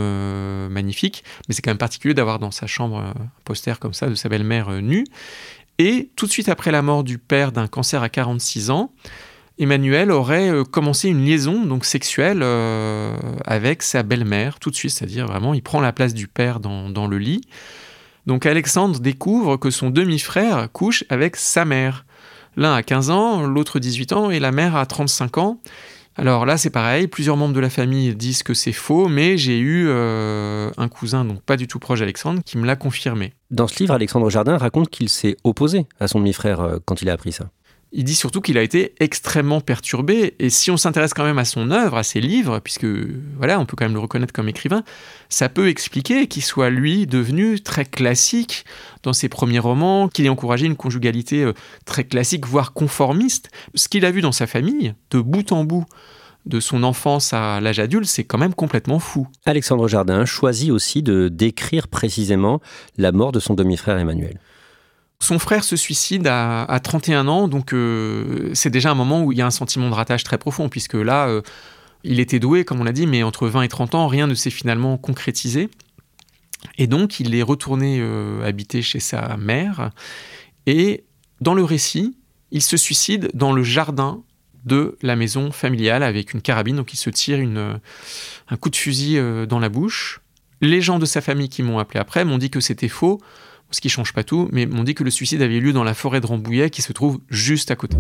magnifique, 0.70 1.24
mais 1.48 1.56
c'est 1.56 1.62
quand 1.62 1.72
même 1.72 1.78
particulier 1.78 2.14
d'avoir 2.14 2.38
dans 2.38 2.52
sa 2.52 2.68
chambre 2.68 2.98
un 2.98 3.14
poster 3.46 3.80
comme 3.80 3.94
ça 3.94 4.10
de 4.10 4.16
sa 4.16 4.28
belle-mère 4.28 4.82
nue. 4.82 5.06
Et 5.80 6.10
tout 6.18 6.26
de 6.26 6.32
suite 6.32 6.50
après 6.50 6.72
la 6.72 6.82
mort 6.82 7.06
du 7.06 7.18
père 7.18 7.54
d'un 7.54 7.68
cancer 7.68 8.04
à 8.04 8.10
46 8.10 8.72
ans, 8.72 8.92
Emmanuel 9.60 10.12
aurait 10.12 10.50
euh, 10.50 10.64
commencé 10.64 11.10
une 11.10 11.24
liaison 11.24 11.66
donc 11.66 11.86
sexuelle 11.86 12.42
euh, 12.42 13.16
avec 13.46 13.84
sa 13.84 14.02
belle-mère 14.02 14.60
tout 14.60 14.72
de 14.72 14.76
suite, 14.76 14.92
c'est-à-dire 14.92 15.28
vraiment 15.28 15.54
il 15.54 15.62
prend 15.62 15.80
la 15.80 15.94
place 15.94 16.14
du 16.14 16.28
père 16.28 16.60
dans, 16.60 17.08
le 17.08 17.18
lit. 17.18 17.42
Donc 18.26 18.46
Alexandre 18.46 19.00
découvre 19.00 19.58
que 19.58 19.70
son 19.70 19.92
demi-frère 19.92 20.72
couche 20.72 21.04
avec 21.10 21.36
sa 21.36 21.66
mère. 21.66 22.06
L'un 22.56 22.74
a 22.74 22.84
15 22.84 23.10
ans, 23.10 23.46
l'autre 23.46 23.80
18 23.80 24.14
ans 24.14 24.30
et 24.32 24.40
la 24.40 24.52
mère 24.52 24.76
a 24.76 24.86
35 24.86 25.38
ans. 25.38 25.60
Alors 26.16 26.46
là, 26.46 26.58
c'est 26.58 26.70
pareil, 26.70 27.08
plusieurs 27.08 27.38
membres 27.38 27.56
de 27.56 27.60
la 27.60 27.72
famille 27.72 28.14
disent 28.16 28.44
que 28.44 28.54
c'est 28.54 28.72
faux, 28.72 29.08
mais 29.08 29.36
j'ai 29.36 29.58
eu 29.58 29.86
euh, 29.88 30.70
un 30.78 30.88
cousin, 30.88 31.26
donc 31.26 31.42
pas 31.42 31.58
du 31.58 31.68
tout 31.68 31.80
proche 31.80 32.02
d'Alexandre, 32.02 32.42
qui 32.46 32.60
me 32.60 32.68
l'a 32.68 32.76
confirmé. 32.76 33.34
Dans 33.50 33.68
ce 33.68 33.80
livre, 33.80 33.96
Alexandre 33.96 34.30
Jardin 34.30 34.58
raconte 34.58 34.90
qu'il 34.90 35.10
s'est 35.10 35.38
opposé 35.44 35.88
à 36.00 36.08
son 36.08 36.20
demi-frère 36.20 36.78
quand 36.86 37.02
il 37.02 37.10
a 37.10 37.14
appris 37.14 37.32
ça. 37.32 37.50
Il 37.96 38.06
dit 38.06 38.16
surtout 38.16 38.42
qu'il 38.42 38.58
a 38.58 38.64
été 38.64 38.96
extrêmement 39.00 39.62
perturbé. 39.62 40.34
Et 40.40 40.50
si 40.50 40.72
on 40.72 40.78
s'intéresse 40.78 41.14
quand 41.14 41.24
même 41.24 41.38
à 41.38 41.46
son 41.46 41.70
œuvre, 41.70 41.96
à 41.96 42.02
ses 42.02 42.22
livres, 42.22 42.60
puisque 42.60 42.88
voilà, 43.38 43.60
on 43.60 43.68
peut 43.68 43.76
quand 43.78 43.86
même 43.86 43.94
le 43.94 44.00
reconnaître 44.00 44.34
comme 44.34 44.50
écrivain, 44.50 44.84
ça 45.30 45.48
peut 45.48 45.68
expliquer 45.68 46.26
qu'il 46.26 46.44
soit 46.44 46.72
lui 46.72 47.06
devenu 47.06 47.62
très 47.62 47.86
classique 47.86 48.66
dans 49.04 49.14
ses 49.14 49.30
premiers 49.30 49.60
romans, 49.60 50.08
qu'il 50.08 50.26
ait 50.26 50.30
encouragé 50.30 50.66
une 50.66 50.76
conjugalité 50.76 51.44
euh, 51.44 51.54
très 51.86 52.04
classique, 52.04 52.48
voire 52.48 52.74
conformiste. 52.74 53.52
Ce 53.76 53.88
qu'il 53.88 54.06
a 54.06 54.12
vu 54.12 54.22
dans 54.22 54.32
sa 54.32 54.48
famille, 54.48 54.96
de 55.12 55.20
bout 55.20 55.52
en 55.52 55.64
bout, 55.64 55.86
de 56.48 56.60
son 56.60 56.82
enfance 56.82 57.32
à 57.32 57.62
l'âge 57.62 57.80
adulte, 57.80 58.08
c'est 58.08 58.24
quand 58.24 58.40
même 58.40 58.56
complètement 58.56 59.00
fou. 59.00 59.28
Alexandre 59.46 59.88
Jardin 59.88 60.26
choisit 60.26 60.72
aussi 60.72 61.04
de 61.04 61.30
décrire 61.30 61.88
précisément 61.88 62.60
la 62.98 63.12
mort 63.12 63.32
de 63.32 63.40
son 63.40 63.54
demi-frère 63.54 64.00
Emmanuel. 64.00 64.40
Son 65.20 65.40
frère 65.40 65.64
se 65.64 65.78
suicide 65.78 66.28
à, 66.28 66.80
31 66.84 67.28
ans, 67.28 67.48
donc 67.48 67.74
euh, 67.74 68.50
c'est 68.54 68.70
déjà 68.70 68.92
un 68.92 68.96
moment 68.96 69.24
où 69.24 69.32
il 69.32 69.38
y 69.38 69.42
a 69.42 69.46
un 69.46 69.52
sentiment 69.52 69.90
de 69.90 69.96
rattache 69.96 70.24
très 70.26 70.38
profond, 70.38 70.68
puisque 70.68 70.96
là, 70.96 71.28
euh, 71.28 71.42
il 72.04 72.20
était 72.20 72.40
doué, 72.40 72.66
comme 72.66 72.82
on 72.82 72.84
l'a 72.84 72.92
dit, 72.92 73.08
mais 73.08 73.24
entre 73.24 73.48
20 73.48 73.62
et 73.62 73.68
30 73.70 73.96
ans, 73.96 74.08
rien 74.08 74.28
ne 74.28 74.36
s'est 74.36 74.50
finalement 74.50 74.98
concrétisé. 74.98 75.70
Et 76.78 76.88
donc, 76.88 77.22
il 77.22 77.36
est 77.36 77.42
retourné 77.42 78.00
euh, 78.02 78.46
habiter 78.46 78.82
chez 78.82 79.00
sa 79.00 79.38
mère, 79.38 79.92
et 80.66 81.06
dans 81.40 81.54
le 81.54 81.64
récit, 81.64 82.18
il 82.52 82.62
se 82.62 82.76
suicide 82.76 83.32
dans 83.34 83.54
le 83.54 83.64
jardin 83.64 84.24
de 84.66 84.98
la 85.02 85.16
maison 85.16 85.52
familiale 85.52 86.04
avec 86.04 86.34
une 86.34 86.42
carabine, 86.42 86.76
donc 86.76 86.94
il 86.94 86.98
se 86.98 87.10
tire 87.10 87.40
un 87.40 88.58
coup 88.58 88.70
de 88.70 88.76
fusil 88.76 89.20
dans 89.48 89.60
la 89.60 89.70
bouche. 89.70 90.22
Les 90.62 90.80
gens 90.80 91.00
de 91.00 91.06
sa 91.06 91.20
famille 91.20 91.50
qui 91.50 91.64
m'ont 91.64 91.80
appelé 91.80 92.00
après 92.00 92.24
m'ont 92.24 92.38
dit 92.38 92.50
que 92.50 92.62
c'était 92.62 92.88
faux, 92.88 93.20
ce 93.74 93.82
qui 93.82 93.90
change 93.90 94.14
pas 94.14 94.24
tout, 94.24 94.50
mais 94.52 94.66
m'ont 94.66 94.84
dit 94.84 94.96
que 94.96 95.04
le 95.04 95.12
suicide 95.12 95.42
avait 95.42 95.60
lieu 95.60 95.74
dans 95.74 95.84
la 95.84 95.94
forêt 95.94 96.22
de 96.22 96.26
Rambouillet 96.26 96.70
qui 96.70 96.82
se 96.82 96.94
trouve 96.94 97.20
juste 97.30 97.72
à 97.72 97.76
côté. 97.76 97.98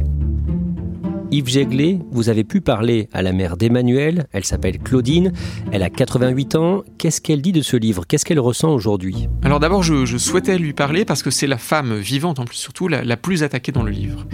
Yves 1.34 1.48
Jéglet, 1.48 1.98
vous 2.12 2.30
avez 2.30 2.44
pu 2.44 2.62
parler 2.62 3.10
à 3.12 3.24
la 3.24 3.34
mère 3.34 3.58
d'Emmanuel, 3.58 4.28
elle 4.34 4.46
s'appelle 4.46 4.78
Claudine, 4.78 5.34
elle 5.72 5.82
a 5.82 5.90
88 5.90 6.56
ans, 6.56 6.84
qu'est-ce 7.00 7.22
qu'elle 7.22 7.42
dit 7.42 7.52
de 7.52 7.64
ce 7.64 7.76
livre? 7.76 8.06
Qu'est-ce 8.08 8.24
qu'elle 8.24 8.40
ressent 8.40 8.72
aujourd'hui? 8.72 9.28
Alors 9.42 9.60
d'abord 9.60 9.82
je, 9.82 10.06
souhaitais 10.20 10.60
lui 10.60 10.74
parler 10.74 11.06
parce 11.06 11.24
que 11.24 11.32
c'est 11.32 11.48
la 11.48 11.58
femme 11.58 11.96
vivante 11.96 12.38
en 12.38 12.46
plus 12.46 12.58
surtout 12.58 12.88
la 12.88 13.18
plus 13.18 13.42
attaquée 13.42 13.72
dans 13.72 13.82
le 13.82 13.90
livre. 13.90 14.28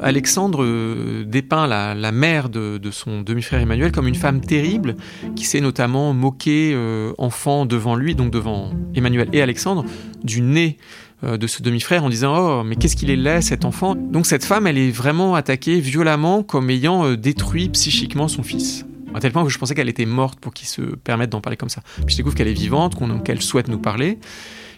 Alexandre 0.00 0.62
euh, 0.62 1.24
dépeint 1.24 1.66
la, 1.66 2.12
mère 2.12 2.48
de, 2.48 2.80
son 2.90 3.22
demi-frère 3.22 3.60
Emmanuel 3.60 3.92
comme 3.92 4.08
une 4.08 4.14
femme 4.14 4.40
terrible 4.40 4.96
qui 5.36 5.44
s'est 5.44 5.60
notamment 5.60 6.12
moquée 6.12 6.72
euh, 6.74 7.12
enfant 7.18 7.66
devant 7.66 7.94
lui, 7.94 8.14
donc 8.14 8.30
devant 8.30 8.70
Emmanuel 8.94 9.28
et 9.32 9.42
Alexandre, 9.42 9.84
du 10.22 10.40
nez 10.40 10.76
de 11.22 11.46
ce 11.46 11.62
demi-frère 11.62 12.04
en 12.04 12.08
disant 12.08 12.34
Oh, 12.38 12.64
mais 12.64 12.76
qu'est-ce 12.76 12.96
qu'il 12.96 13.10
est 13.10 13.16
laid 13.16 13.42
cet 13.42 13.64
enfant? 13.64 13.94
Donc 13.94 14.26
cette 14.26 14.44
femme, 14.44 14.66
elle 14.66 14.78
est 14.78 14.90
vraiment 14.90 15.34
attaquée 15.34 15.80
violemment 15.80 16.42
comme 16.42 16.70
ayant 16.70 17.14
détruit 17.14 17.68
psychiquement 17.70 18.28
son 18.28 18.42
fils. 18.42 18.84
À 19.14 19.20
tel 19.20 19.32
point 19.32 19.42
que 19.42 19.50
je 19.50 19.58
pensais 19.58 19.74
qu'elle 19.74 19.88
était 19.88 20.06
morte 20.06 20.38
pour 20.38 20.52
qu'il 20.52 20.68
se 20.68 20.82
permette 20.82 21.30
d'en 21.30 21.40
parler 21.40 21.56
comme 21.56 21.70
ça. 21.70 21.82
Puis 22.06 22.12
je 22.12 22.16
découvre 22.16 22.34
qu'elle 22.34 22.48
est 22.48 22.52
vivante, 22.52 22.96
qu'elle 23.24 23.42
souhaite 23.42 23.68
nous 23.68 23.78
parler. 23.78 24.18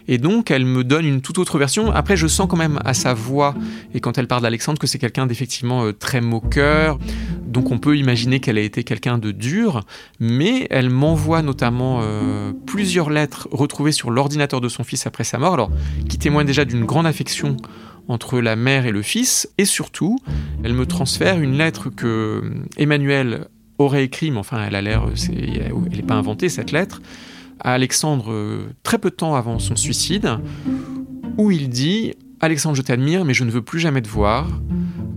Et 0.07 0.17
donc, 0.17 0.51
elle 0.51 0.65
me 0.65 0.83
donne 0.83 1.05
une 1.05 1.21
toute 1.21 1.37
autre 1.37 1.57
version. 1.57 1.91
Après, 1.91 2.17
je 2.17 2.27
sens 2.27 2.47
quand 2.49 2.57
même 2.57 2.79
à 2.83 2.93
sa 2.93 3.13
voix, 3.13 3.55
et 3.93 3.99
quand 3.99 4.17
elle 4.17 4.27
parle 4.27 4.41
d'Alexandre, 4.41 4.79
que 4.79 4.87
c'est 4.87 4.97
quelqu'un 4.99 5.25
d'effectivement 5.25 5.85
euh, 5.85 5.93
très 5.93 6.21
moqueur. 6.21 6.97
Donc, 7.51 7.69
on 7.69 7.79
peut 7.79 7.97
imaginer 7.97 8.39
qu'elle 8.39 8.57
a 8.57 8.61
été 8.61 8.85
quelqu'un 8.85 9.17
de 9.17 9.31
dur, 9.31 9.81
mais 10.19 10.67
elle 10.69 10.89
m'envoie 10.89 11.41
notamment 11.41 11.99
euh, 12.01 12.53
plusieurs 12.65 13.09
lettres 13.09 13.49
retrouvées 13.51 13.91
sur 13.91 14.09
l'ordinateur 14.09 14.61
de 14.61 14.69
son 14.69 14.85
fils 14.85 15.05
après 15.05 15.25
sa 15.25 15.37
mort, 15.37 15.53
alors 15.53 15.71
qui 16.07 16.17
témoignent 16.17 16.47
déjà 16.47 16.63
d'une 16.63 16.85
grande 16.85 17.05
affection 17.05 17.57
entre 18.07 18.39
la 18.39 18.55
mère 18.55 18.85
et 18.85 18.91
le 18.91 19.01
fils, 19.01 19.49
et 19.57 19.65
surtout, 19.65 20.17
elle 20.63 20.73
me 20.73 20.85
transfère 20.85 21.39
une 21.39 21.57
lettre 21.57 21.89
que 21.89 22.41
euh, 22.43 22.49
Emmanuel 22.77 23.47
aurait 23.77 24.05
écrit, 24.05 24.31
mais 24.31 24.37
enfin, 24.37 24.63
elle 24.65 24.75
a 24.75 24.81
l'air, 24.81 25.03
elle 25.27 25.73
n'est 25.91 26.01
pas 26.03 26.15
inventée 26.15 26.47
cette 26.47 26.71
lettre, 26.71 27.01
à 27.59 27.73
Alexandre 27.73 28.31
euh, 28.31 28.69
très 28.83 28.97
peu 28.97 29.09
de 29.09 29.15
temps 29.15 29.35
avant 29.35 29.59
son 29.59 29.75
suicide, 29.75 30.39
où 31.37 31.51
il 31.51 31.67
dit 31.69 32.13
Alexandre, 32.39 32.75
je 32.75 32.81
t'admire, 32.81 33.25
mais 33.25 33.33
je 33.33 33.43
ne 33.43 33.51
veux 33.51 33.61
plus 33.61 33.79
jamais 33.79 34.01
te 34.01 34.09
voir. 34.09 34.47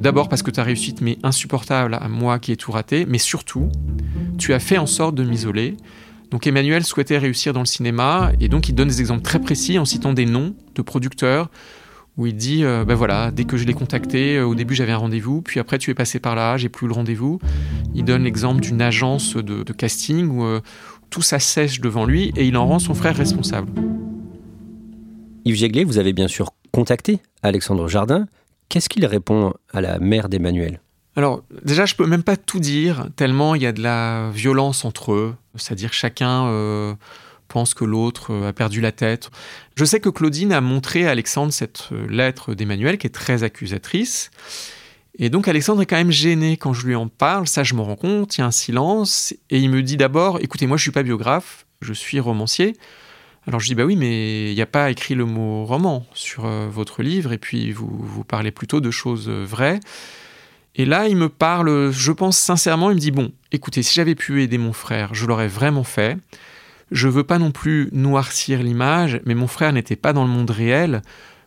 D'abord 0.05 0.29
parce 0.29 0.43
que 0.43 0.51
ta 0.51 0.63
réussite 0.63 1.01
m'est 1.01 1.17
insupportable 1.23 1.95
à 1.95 2.09
moi 2.09 2.39
qui 2.39 2.53
ai 2.53 2.59
tout 2.59 2.71
raté, 2.71 3.07
mais 3.09 3.17
surtout, 3.17 3.71
tu 4.37 4.53
as 4.53 4.59
fait 4.59 4.77
en 4.77 4.85
sorte 4.85 5.15
de 5.15 5.25
m'isoler. 5.25 5.79
Donc 6.31 6.47
Emmanuel 6.47 6.85
souhaitait 6.85 7.17
réussir 7.17 7.55
dans 7.55 7.61
le 7.61 7.67
cinéma, 7.67 8.31
et 8.39 8.49
donc 8.49 8.69
il 8.69 8.75
donne 8.75 8.89
des 8.89 9.01
exemples 9.01 9.23
très 9.23 9.41
précis 9.41 9.79
en 9.79 9.87
citant 9.87 10.13
des 10.13 10.27
noms 10.27 10.55
de 10.75 10.83
producteurs, 10.83 11.51
où 12.19 12.27
il 12.27 12.37
dit, 12.37 12.65
euh, 12.65 12.85
ben 12.85 12.95
voilà, 12.95 13.31
dès 13.31 13.45
que 13.45 13.57
je 13.57 13.65
l'ai 13.65 13.73
contacté, 13.73 14.37
euh, 14.37 14.47
au 14.47 14.55
début 14.55 14.75
j'avais 14.75 14.93
un 14.93 14.99
rendez-vous, 14.99 15.41
puis 15.41 15.59
après 15.59 15.79
tu 15.79 15.91
es 15.91 15.95
passé 15.95 16.19
par 16.19 16.35
là, 16.35 16.59
j'ai 16.59 16.69
plus 16.69 16.87
le 16.87 16.93
rendez-vous. 16.93 17.39
Il 17.95 18.05
donne 18.05 18.25
l'exemple 18.25 18.61
d'une 18.61 18.83
agence 18.83 19.37
de, 19.37 19.73
casting 19.73 20.29
où, 20.29 20.45
tout 21.09 21.23
s'assèche 21.23 21.81
devant 21.81 22.05
lui 22.05 22.31
et 22.37 22.47
il 22.47 22.59
en 22.59 22.67
rend 22.67 22.79
son 22.79 22.93
frère 22.93 23.17
responsable. 23.17 23.73
Yves 25.47 25.57
Jéglet, 25.57 25.85
vous 25.85 25.97
avez 25.97 26.13
bien 26.13 26.29
sûr 26.29 26.51
contacté 26.73 27.21
Alexandre 27.43 27.89
Jardin. 27.89 28.27
Qu'est-ce 28.69 28.89
qu'il 28.89 29.07
répond 29.07 29.55
à 29.73 29.81
la 29.81 29.99
mère 29.99 30.29
d'Emmanuel? 30.29 30.81
Alors 31.17 31.45
déjà, 31.63 31.87
je 31.87 31.95
peux 31.95 32.07
même 32.07 32.25
pas 32.25 32.37
tout 32.37 32.59
dire, 32.59 33.07
tellement 33.17 33.55
il 33.55 33.63
y 33.63 33.67
a 33.67 33.73
de 33.73 33.83
la 33.83 34.31
violence 34.33 34.85
entre 34.85 35.13
eux, 35.13 35.37
c'est-à-dire 35.55 35.93
chacun 35.93 36.47
euh, 36.47 36.95
pense 37.47 37.73
que 37.73 37.85
l'autre 37.85 38.33
euh, 38.33 38.49
a 38.49 38.53
perdu 38.53 38.81
la 38.81 38.91
tête. 38.91 39.31
Je 39.77 39.85
sais 39.85 40.01
que 40.01 40.09
Claudine 40.09 40.53
a 40.53 40.61
montré 40.61 41.07
à 41.07 41.11
Alexandre 41.11 41.53
cette 41.53 41.91
euh, 41.93 42.09
lettre 42.09 42.55
d'Emmanuel 42.55 42.99
qui 42.99 43.07
est 43.07 43.11
très 43.11 43.45
accusatrice, 43.45 44.33
et 45.17 45.31
donc 45.31 45.47
Alexandre 45.47 45.83
est 45.83 45.87
quand 45.87 45.97
même 45.97 46.11
gêné 46.11 46.57
quand 46.57 46.73
je 46.73 46.85
lui 46.85 46.97
en 46.97 47.07
parle, 47.07 47.47
ça 47.47 47.63
je 47.63 47.75
me 47.75 47.81
rends 47.81 47.95
compte, 47.95 48.37
il 48.37 48.41
y 48.41 48.43
a 48.43 48.47
un 48.47 48.51
silence, 48.51 49.33
et 49.51 49.61
il 49.61 49.71
me 49.71 49.85
dit 49.85 49.97
d'abord, 49.97 50.41
écoutez, 50.41 50.67
moi 50.67 50.77
je 50.77 50.83
suis 50.83 50.91
pas 50.91 51.05
biographe, 51.05 51.67
je 51.81 51.93
suis 51.93 52.19
romancier. 52.19 52.77
Alors 53.47 53.61
je 53.61 53.67
dis, 53.67 53.75
bah 53.75 53.85
oui, 53.85 53.97
mais 53.97 54.51
il 54.51 54.55
n'y 54.55 54.63
a 54.63 54.67
pas 54.67 54.91
écrit 54.91 55.15
le 55.15 55.27
mot 55.27 55.65
roman 55.65 56.07
sur 56.15 56.47
euh, 56.47 56.67
votre 56.71 57.03
livre, 57.03 57.33
et 57.33 57.39
puis 57.39 57.73
vous, 57.73 57.89
vous 57.91 58.25
parlez 58.25 58.51
plutôt 58.51 58.81
de 58.81 58.91
choses 58.91 59.29
euh, 59.29 59.45
vraies. 59.45 59.81
Et 60.77 60.87
là, 60.87 61.09
il 61.09 61.17
me 61.17 61.29
parle, 61.29 61.91
je 61.93 62.11
pense 62.11 62.39
sincèrement, 62.39 62.91
il 62.91 62.95
me 62.95 63.01
dit, 63.01 63.11
bon, 63.11 63.33
écoutez, 63.53 63.83
si 63.83 63.95
j'avais 63.95 64.15
pu 64.15 64.43
aider 64.43 64.59
mon 64.59 64.73
frère, 64.73 65.15
je 65.15 65.27
l'aurais 65.27 65.47
vraiment 65.47 65.85
fait. 65.85 66.17
Je 66.91 67.07
veux 67.07 67.23
pas 67.23 67.39
non 67.39 67.51
plus 67.51 67.91
noircir 67.93 68.63
l'image, 68.63 69.21
mais 69.25 69.35
mon 69.35 69.47
frère 69.47 69.73
n'était 69.73 69.97
pas 69.97 70.13
dans 70.13 70.25
le 70.25 70.31
monde 70.31 70.51
réel, 70.51 71.03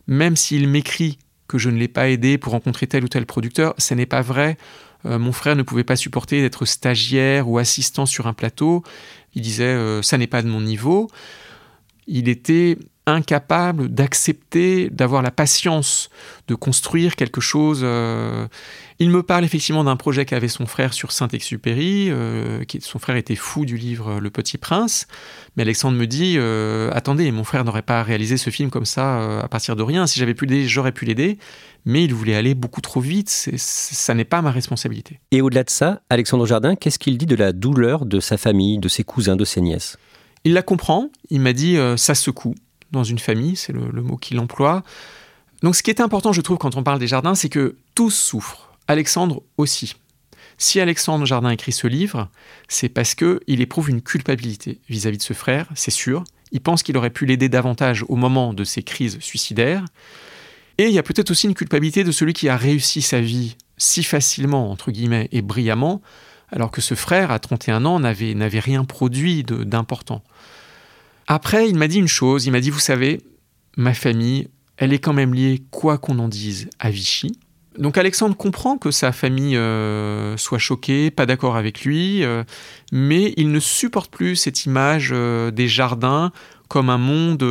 même 0.06 0.36
s'il 0.36 0.68
m'écrit 0.68 1.18
que 1.46 1.58
je 1.58 1.68
ne 1.68 1.78
l'ai 1.78 1.88
pas 1.88 2.08
aidé 2.08 2.38
pour 2.38 2.52
rencontrer 2.52 2.86
tel 2.86 3.04
ou 3.04 3.08
tel 3.08 3.26
producteur. 3.26 3.74
Ce 3.78 3.92
n'est 3.94 4.06
pas 4.06 4.22
vrai. 4.22 4.56
Euh, 5.04 5.18
mon 5.18 5.32
frère 5.32 5.56
ne 5.56 5.62
pouvait 5.62 5.84
pas 5.84 5.96
supporter 5.96 6.40
d'être 6.40 6.64
stagiaire 6.64 7.48
ou 7.48 7.58
assistant 7.58 8.06
sur 8.06 8.26
un 8.26 8.34
plateau. 8.34 8.82
Il 9.34 9.42
disait 9.42 10.02
ça 10.02 10.18
n'est 10.18 10.26
pas 10.26 10.42
de 10.42 10.48
mon 10.48 10.60
niveau. 10.60 11.08
Il 12.08 12.28
était 12.28 12.78
incapable 13.08 13.88
d'accepter, 13.88 14.90
d'avoir 14.90 15.22
la 15.22 15.30
patience 15.30 16.10
de 16.46 16.54
construire 16.54 17.16
quelque 17.16 17.40
chose. 17.40 17.80
Euh, 17.82 18.46
il 18.98 19.10
me 19.10 19.22
parle 19.22 19.44
effectivement 19.44 19.84
d'un 19.84 19.96
projet 19.96 20.24
qu'avait 20.24 20.48
son 20.48 20.66
frère 20.66 20.92
sur 20.92 21.12
Saint-Exupéry. 21.12 22.10
Euh, 22.10 22.64
son 22.80 22.98
frère 22.98 23.16
était 23.16 23.34
fou 23.34 23.64
du 23.64 23.76
livre 23.76 24.20
Le 24.20 24.30
Petit 24.30 24.58
Prince. 24.58 25.06
Mais 25.56 25.62
Alexandre 25.62 25.96
me 25.96 26.06
dit 26.06 26.34
euh, 26.36 26.90
Attendez, 26.92 27.30
mon 27.32 27.44
frère 27.44 27.64
n'aurait 27.64 27.82
pas 27.82 28.02
réalisé 28.02 28.36
ce 28.36 28.50
film 28.50 28.70
comme 28.70 28.86
ça 28.86 29.40
à 29.40 29.48
partir 29.48 29.76
de 29.76 29.82
rien. 29.82 30.06
Si 30.06 30.18
j'avais 30.18 30.34
pu 30.34 30.46
l'aider, 30.46 30.68
j'aurais 30.68 30.92
pu 30.92 31.04
l'aider. 31.04 31.38
Mais 31.84 32.04
il 32.04 32.12
voulait 32.12 32.34
aller 32.34 32.54
beaucoup 32.54 32.80
trop 32.80 33.00
vite. 33.00 33.30
ça 33.56 34.14
n'est 34.14 34.24
pas 34.24 34.42
ma 34.42 34.50
responsabilité. 34.50 35.20
Et 35.30 35.40
au-delà 35.40 35.64
de 35.64 35.70
ça, 35.70 36.02
Alexandre 36.10 36.44
Jardin, 36.44 36.74
qu'est-ce 36.74 36.98
qu'il 36.98 37.16
dit 37.16 37.26
de 37.26 37.36
la 37.36 37.52
douleur 37.52 38.04
de 38.04 38.20
sa 38.20 38.36
famille, 38.36 38.78
de 38.78 38.88
ses 38.88 39.04
cousins, 39.04 39.36
de 39.36 39.44
ses 39.44 39.60
nièces? 39.60 39.96
Il 40.44 40.52
la 40.52 40.62
comprend, 40.62 41.10
il 41.30 41.40
m'a 41.40 41.52
dit 41.52 41.76
ça 41.96 42.14
secoue, 42.14 42.54
dans 42.90 43.04
une 43.04 43.18
famille, 43.18 43.56
c'est 43.56 43.72
le, 43.72 44.02
mot 44.02 44.16
qu'il 44.16 44.38
emploie. 44.38 44.82
Donc 45.62 45.76
ce 45.76 45.82
qui 45.82 45.90
est 45.90 46.00
important, 46.00 46.32
je 46.32 46.40
trouve, 46.40 46.58
quand 46.58 46.76
on 46.76 46.82
parle 46.82 46.98
des 46.98 47.06
jardins, 47.06 47.34
c'est 47.34 47.48
que 47.48 47.76
tous 47.94 48.10
souffrent. 48.10 48.72
Alexandre 48.86 49.42
aussi. 49.58 49.96
Si 50.56 50.80
Alexandre 50.80 51.24
Jardin 51.24 51.50
écrit 51.50 51.72
ce 51.72 51.86
livre, 51.86 52.28
c'est 52.66 52.88
parce 52.88 53.14
qu'il 53.14 53.60
éprouve 53.60 53.90
une 53.90 54.02
culpabilité 54.02 54.80
vis-à-vis 54.88 55.18
de 55.18 55.22
ce 55.22 55.34
frère, 55.34 55.68
c'est 55.74 55.92
sûr. 55.92 56.24
Il 56.50 56.60
pense 56.60 56.82
qu'il 56.82 56.96
aurait 56.96 57.10
pu 57.10 57.26
l'aider 57.26 57.48
davantage 57.48 58.04
au 58.08 58.16
moment 58.16 58.54
de 58.54 58.64
ses 58.64 58.82
crises 58.82 59.18
suicidaires. 59.20 59.84
Et 60.78 60.86
il 60.86 60.92
y 60.92 60.98
a 60.98 61.02
peut-être 61.02 61.30
aussi 61.30 61.46
une 61.46 61.54
culpabilité 61.54 62.02
de 62.02 62.10
celui 62.10 62.32
qui 62.32 62.48
a 62.48 62.56
réussi 62.56 63.02
sa 63.02 63.20
vie 63.20 63.56
si 63.76 64.02
facilement, 64.02 64.70
entre 64.70 64.90
guillemets, 64.90 65.28
et 65.30 65.42
brillamment, 65.42 66.02
alors 66.50 66.70
que 66.70 66.80
ce 66.80 66.94
frère, 66.94 67.30
à 67.30 67.38
31 67.38 67.84
ans, 67.84 68.00
n'avait, 68.00 68.60
rien 68.60 68.84
produit 68.84 69.44
d'important. 69.44 70.22
Après, 71.26 71.68
il 71.68 71.76
m'a 71.76 71.88
dit 71.88 71.98
une 71.98 72.08
chose, 72.08 72.46
il 72.46 72.52
m'a 72.52 72.60
dit, 72.60 72.70
vous 72.70 72.78
savez, 72.78 73.20
ma 73.76 73.94
famille, 73.94 74.48
elle 74.76 74.92
est 74.92 74.98
quand 74.98 75.12
même 75.12 75.34
liée, 75.34 75.62
quoi 75.70 75.98
qu'on 75.98 76.18
en 76.18 76.28
dise, 76.28 76.70
à 76.78 76.90
Vichy. 76.90 77.38
Donc 77.78 77.96
Alexandre 77.96 78.36
comprend 78.36 78.76
que 78.76 78.90
sa 78.90 79.12
famille 79.12 79.56
euh, 79.56 80.36
soit 80.36 80.58
choquée, 80.58 81.10
pas 81.12 81.26
d'accord 81.26 81.56
avec 81.56 81.84
lui, 81.84 82.24
euh, 82.24 82.42
mais 82.92 83.32
il 83.36 83.52
ne 83.52 83.60
supporte 83.60 84.10
plus 84.10 84.34
cette 84.34 84.64
image 84.64 85.10
euh, 85.12 85.52
des 85.52 85.68
jardins 85.68 86.32
comme 86.66 86.90
un 86.90 86.98
monde 86.98 87.42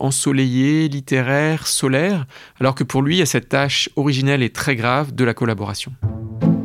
ensoleillé, 0.00 0.88
littéraire, 0.88 1.66
solaire, 1.66 2.26
alors 2.60 2.74
que 2.74 2.84
pour 2.84 3.00
lui, 3.00 3.16
il 3.16 3.18
y 3.20 3.22
a 3.22 3.26
cette 3.26 3.48
tâche 3.48 3.88
originelle 3.96 4.42
et 4.42 4.50
très 4.50 4.76
grave 4.76 5.14
de 5.14 5.24
la 5.24 5.32
collaboration. 5.32 5.92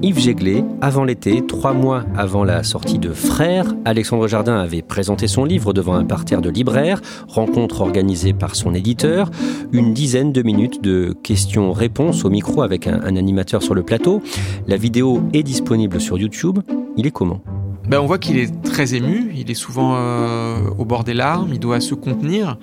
Yves 0.02 0.20
Jéglé, 0.20 0.64
avant 0.82 1.04
l'été, 1.04 1.46
trois 1.46 1.74
mois 1.74 2.04
avant 2.16 2.44
la 2.44 2.64
sortie 2.64 3.00
de 3.00 3.12
Frères, 3.12 3.74
Alexandre 3.86 4.28
Jardin 4.28 4.58
avait 4.58 4.82
présenté 4.82 5.28
son 5.28 5.46
livre 5.46 5.74
devant 5.74 5.96
un 5.96 6.06
parterre 6.06 6.42
de 6.42 6.50
libraires, 6.50 7.02
rencontre 7.28 7.82
organisée 7.82 8.34
par 8.34 8.56
son 8.56 8.74
éditeur, 8.74 9.32
une 9.72 9.94
dizaine 9.94 10.32
de 10.32 10.42
minutes 10.42 10.84
de 10.84 11.16
questions-réponses 11.24 12.26
au 12.26 12.30
micro 12.30 12.62
avec 12.62 12.88
un, 12.88 13.16
animateur 13.16 13.64
sur 13.64 13.74
le 13.74 13.84
plateau. 13.84 14.22
La 14.68 14.78
vidéo 14.78 15.22
est 15.34 15.44
disponible 15.44 16.02
sur 16.02 16.18
YouTube. 16.18 16.60
Il 16.98 17.08
est 17.08 17.12
comment? 17.12 17.42
Ben, 17.88 18.00
On 18.00 18.06
voit 18.06 18.18
qu'il 18.18 18.38
est 18.38 18.62
très 18.64 18.96
ému, 18.96 19.32
il 19.36 19.50
est 19.50 19.56
souvent 19.56 19.96
euh, 19.96 20.58
au 20.78 20.86
bord 20.86 21.04
des 21.04 21.14
larmes, 21.14 21.50
il 21.54 21.60
doit 21.60 21.80
se 21.80 21.96
contenir. 21.96 22.58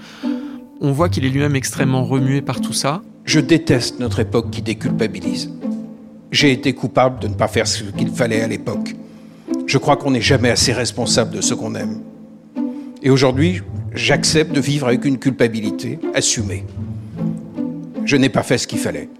On 0.81 0.92
voit 0.92 1.09
qu'il 1.09 1.25
est 1.25 1.31
lui-même 1.31 1.57
extrêmement 1.57 2.05
remué 2.05 2.42
par 2.42 2.61
tout 2.61 2.73
ça. 2.73 3.03
Je 3.25 3.40
déteste 3.40 4.01
notre 4.01 4.21
époque 4.21 4.51
qui 4.51 4.62
déculpabilise. 4.62 5.51
J'ai 6.33 6.51
été 6.51 6.73
coupable 6.73 7.21
de 7.21 7.29
ne 7.29 7.35
pas 7.35 7.47
faire 7.47 7.66
ce 7.66 7.85
qu'il 7.85 8.09
fallait 8.09 8.40
à 8.40 8.49
l'époque. 8.49 8.97
Je 9.66 9.77
crois 9.77 9.97
qu'on 9.97 10.12
n'est 10.12 10.23
jamais 10.23 10.49
assez 10.49 10.73
responsable 10.73 11.37
de 11.37 11.42
ce 11.42 11.53
qu'on 11.53 11.75
aime. 11.75 12.01
Et 13.03 13.11
aujourd'hui, 13.11 13.61
j'accepte 13.95 14.51
de 14.51 14.61
vivre 14.61 14.87
avec 14.87 15.05
une 15.05 15.18
culpabilité 15.18 15.99
assumée. 16.14 16.64
Je 18.07 18.16
n'ai 18.16 18.31
pas 18.31 18.42
fait 18.42 18.57
ce 18.57 18.66
qu'il 18.66 18.79
fallait. 18.79 19.11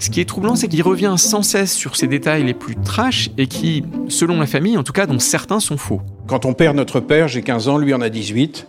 Ce 0.00 0.10
qui 0.10 0.20
est 0.20 0.24
troublant, 0.24 0.56
c'est 0.56 0.66
qu'il 0.66 0.82
revient 0.82 1.14
sans 1.18 1.42
cesse 1.42 1.72
sur 1.72 1.94
ces 1.94 2.08
détails 2.08 2.42
les 2.42 2.54
plus 2.54 2.74
trash 2.74 3.30
et 3.38 3.46
qui, 3.46 3.84
selon 4.08 4.40
la 4.40 4.46
famille 4.46 4.76
en 4.76 4.82
tout 4.82 4.92
cas, 4.92 5.06
dont 5.06 5.20
certains 5.20 5.60
sont 5.60 5.76
faux. 5.76 6.00
Quand 6.26 6.46
on 6.46 6.52
perd 6.52 6.76
notre 6.76 6.98
père, 6.98 7.28
j'ai 7.28 7.42
15 7.42 7.68
ans, 7.68 7.78
lui 7.78 7.94
en 7.94 8.00
a 8.00 8.08
18. 8.08 8.66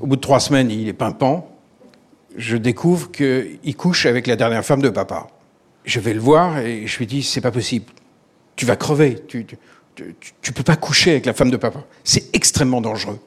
Au 0.00 0.06
bout 0.06 0.14
de 0.14 0.20
trois 0.20 0.38
semaines, 0.38 0.70
il 0.70 0.86
est 0.86 0.92
pimpant. 0.92 1.56
Je 2.36 2.56
découvre 2.56 3.10
qu'il 3.10 3.76
couche 3.76 4.06
avec 4.06 4.28
la 4.28 4.36
dernière 4.36 4.64
femme 4.64 4.80
de 4.80 4.90
papa 4.90 5.26
je 5.84 6.00
vais 6.00 6.14
le 6.14 6.20
voir 6.20 6.58
et 6.58 6.86
je 6.86 6.98
lui 6.98 7.06
dis 7.06 7.22
c'est 7.22 7.40
pas 7.40 7.50
possible. 7.50 7.86
Tu 8.56 8.66
vas 8.66 8.76
crever. 8.76 9.22
Tu, 9.26 9.46
tu, 9.46 9.56
tu, 10.40 10.52
peux 10.52 10.62
pas 10.62 10.76
coucher 10.76 11.12
avec 11.12 11.26
la 11.26 11.34
femme 11.34 11.50
de 11.50 11.56
papa. 11.56 11.84
C'est 12.04 12.34
extrêmement 12.34 12.80
dangereux. 12.80 13.18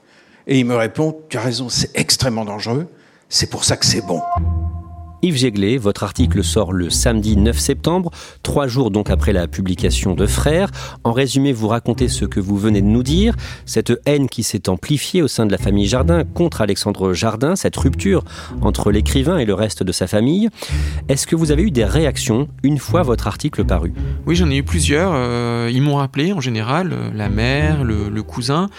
Et 0.48 0.60
il 0.60 0.66
me 0.66 0.76
répond 0.76 1.20
tu 1.30 1.38
as 1.38 1.42
raison, 1.42 1.70
c'est 1.70 1.98
extrêmement 1.98 2.46
dangereux. 2.46 2.88
C'est 3.30 3.50
pour 3.50 3.63
ça 3.63 3.78
que 3.78 3.86
c'est 3.86 4.06
bon. 4.06 4.22
Yves 5.24 5.38
Jéglé, 5.38 5.78
votre 5.78 6.04
article 6.04 6.44
sort 6.44 6.74
le 6.74 6.90
samedi 6.90 7.38
9 7.38 7.58
septembre, 7.58 8.12
trois 8.44 8.68
jours 8.68 8.92
donc 8.92 9.10
après 9.10 9.32
la 9.32 9.48
publication 9.48 10.16
de 10.16 10.26
Frères. 10.26 10.70
En 11.06 11.14
résumé, 11.14 11.54
vous 11.54 11.70
racontez 11.70 12.10
ce 12.10 12.26
que 12.26 12.42
vous 12.42 12.58
venez 12.58 12.82
de 12.82 12.88
nous 12.88 13.04
dire, 13.04 13.34
cette 13.66 13.94
haine 14.06 14.28
qui 14.28 14.44
s'est 14.44 14.68
amplifiée 14.68 15.22
au 15.22 15.30
sein 15.30 15.46
de 15.46 15.52
la 15.54 15.58
famille 15.58 15.88
Jardin 15.88 16.26
contre 16.26 16.60
Alexandre 16.60 17.14
Jardin, 17.14 17.56
cette 17.56 17.78
rupture 17.78 18.26
entre 18.62 18.92
l'écrivain 18.92 19.38
et 19.38 19.46
le 19.46 19.54
reste 19.54 19.82
de 19.82 19.94
sa 19.94 20.08
famille. 20.08 20.50
Est-ce 21.08 21.26
que 21.26 21.38
vous 21.38 21.52
avez 21.52 21.64
eu 21.64 21.72
des 21.72 21.86
réactions 21.86 22.50
une 22.62 22.78
fois 22.78 23.02
votre 23.04 23.28
article 23.28 23.64
paru? 23.64 23.94
Oui, 24.26 24.36
j'en 24.36 24.52
ai 24.52 24.58
eu 24.58 24.64
plusieurs. 24.64 25.14
Euh, 25.16 25.72
ils 25.72 25.82
m'ont 25.82 25.96
rappelé 25.96 26.34
en 26.34 26.42
général, 26.42 26.92
euh, 26.92 27.10
la 27.16 27.30
mère, 27.30 27.86
le, 27.86 28.24
cousin. 28.24 28.70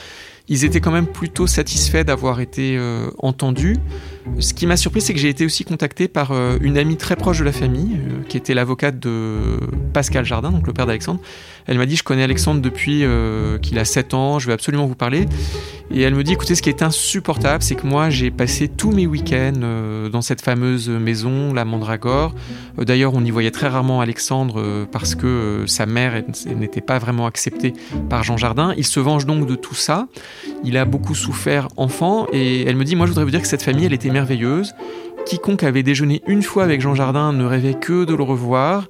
Ils 0.47 0.65
étaient 0.67 0.81
quand 0.81 0.91
même 0.91 1.07
plutôt 1.07 1.47
satisfaits 1.47 2.05
d'avoir 2.05 2.41
été 2.41 2.77
euh, 2.77 3.09
entendus. 3.19 3.77
Ce 4.41 4.53
qui 4.53 4.67
m'a 4.67 4.77
surpris, 4.77 5.01
c'est 5.01 5.15
que 5.15 5.19
j'ai 5.19 5.31
été 5.31 5.47
aussi 5.47 5.65
contacté 5.65 6.07
par 6.07 6.33
euh, 6.33 6.59
une 6.61 6.77
amie 6.77 6.99
très 6.99 7.17
proche 7.17 7.39
de 7.39 7.45
la 7.45 7.53
famille, 7.53 7.97
euh, 7.97 8.23
qui 8.29 8.37
était 8.37 8.53
l'avocate 8.53 8.99
de 8.99 9.59
Pascal 9.95 10.27
Jardin, 10.27 10.51
donc 10.51 10.67
le 10.67 10.75
père 10.75 10.85
d'Alexandre. 10.85 11.21
Elle 11.67 11.79
m'a 11.79 11.87
dit, 11.87 11.97
je 11.97 12.03
connais 12.03 12.23
Alexandre 12.23 12.61
depuis 12.61 13.05
euh, 13.05 13.59
qu'il 13.59 13.79
a 13.79 13.85
7 13.85 14.15
ans, 14.15 14.39
je 14.39 14.47
vais 14.47 14.53
absolument 14.53 14.87
vous 14.87 14.95
parler. 14.95 15.27
Et 15.91 16.01
elle 16.01 16.15
me 16.15 16.25
dit, 16.25 16.33
écoutez, 16.33 16.55
ce 16.55 16.63
qui 16.63 16.71
est 16.71 16.83
insupportable, 16.83 17.63
c'est 17.63 17.75
que 17.75 17.87
moi, 17.87 18.11
j'ai 18.11 18.31
passé 18.31 18.69
tous 18.69 18.91
mes 18.91 19.07
week-ends 19.07 20.09
dans 20.11 20.23
cette 20.23 20.41
fameuse 20.41 20.89
maison, 20.89 21.53
la 21.53 21.67
Mandragore. 21.67 22.35
D'ailleurs, 22.79 23.13
on 23.15 23.23
y 23.23 23.31
voyait 23.31 23.51
très 23.51 23.69
rarement 23.69 24.01
Alexandre 24.01 24.87
parce 24.91 25.15
que 25.15 25.65
sa 25.67 25.85
mère 25.85 26.23
n'était 26.47 26.81
pas 26.81 26.99
vraiment 26.99 27.27
acceptée 27.27 27.75
par 28.09 28.23
Jean 28.23 28.39
Jardin. 28.39 28.73
Il 28.79 28.87
se 28.87 28.99
venge 28.99 29.27
donc 29.27 29.47
de 29.47 29.55
tout 29.57 29.75
ça. 29.75 30.09
Il 30.65 30.79
a 30.79 30.87
beaucoup 30.87 31.15
souffert 31.15 31.69
enfant. 31.77 32.27
Et 32.33 32.63
elle 32.63 32.77
me 32.77 32.85
dit, 32.85 32.97
moi, 32.97 33.05
je 33.05 33.11
voudrais 33.11 33.25
vous 33.25 33.31
dire 33.31 33.43
que 33.43 33.49
cette 33.49 33.63
famille, 33.63 33.85
elle 33.85 33.93
était 33.93 34.11
merveilleuse. 34.11 34.75
Quiconque 35.27 35.63
avait 35.63 35.83
déjeuné 35.83 36.23
une 36.27 36.43
fois 36.43 36.65
avec 36.65 36.81
Jean 36.81 36.95
Jardin 36.95 37.33
ne 37.33 37.45
rêvait 37.45 37.75
que 37.75 38.05
de 38.05 38.15
le 38.15 38.23
revoir. 38.23 38.87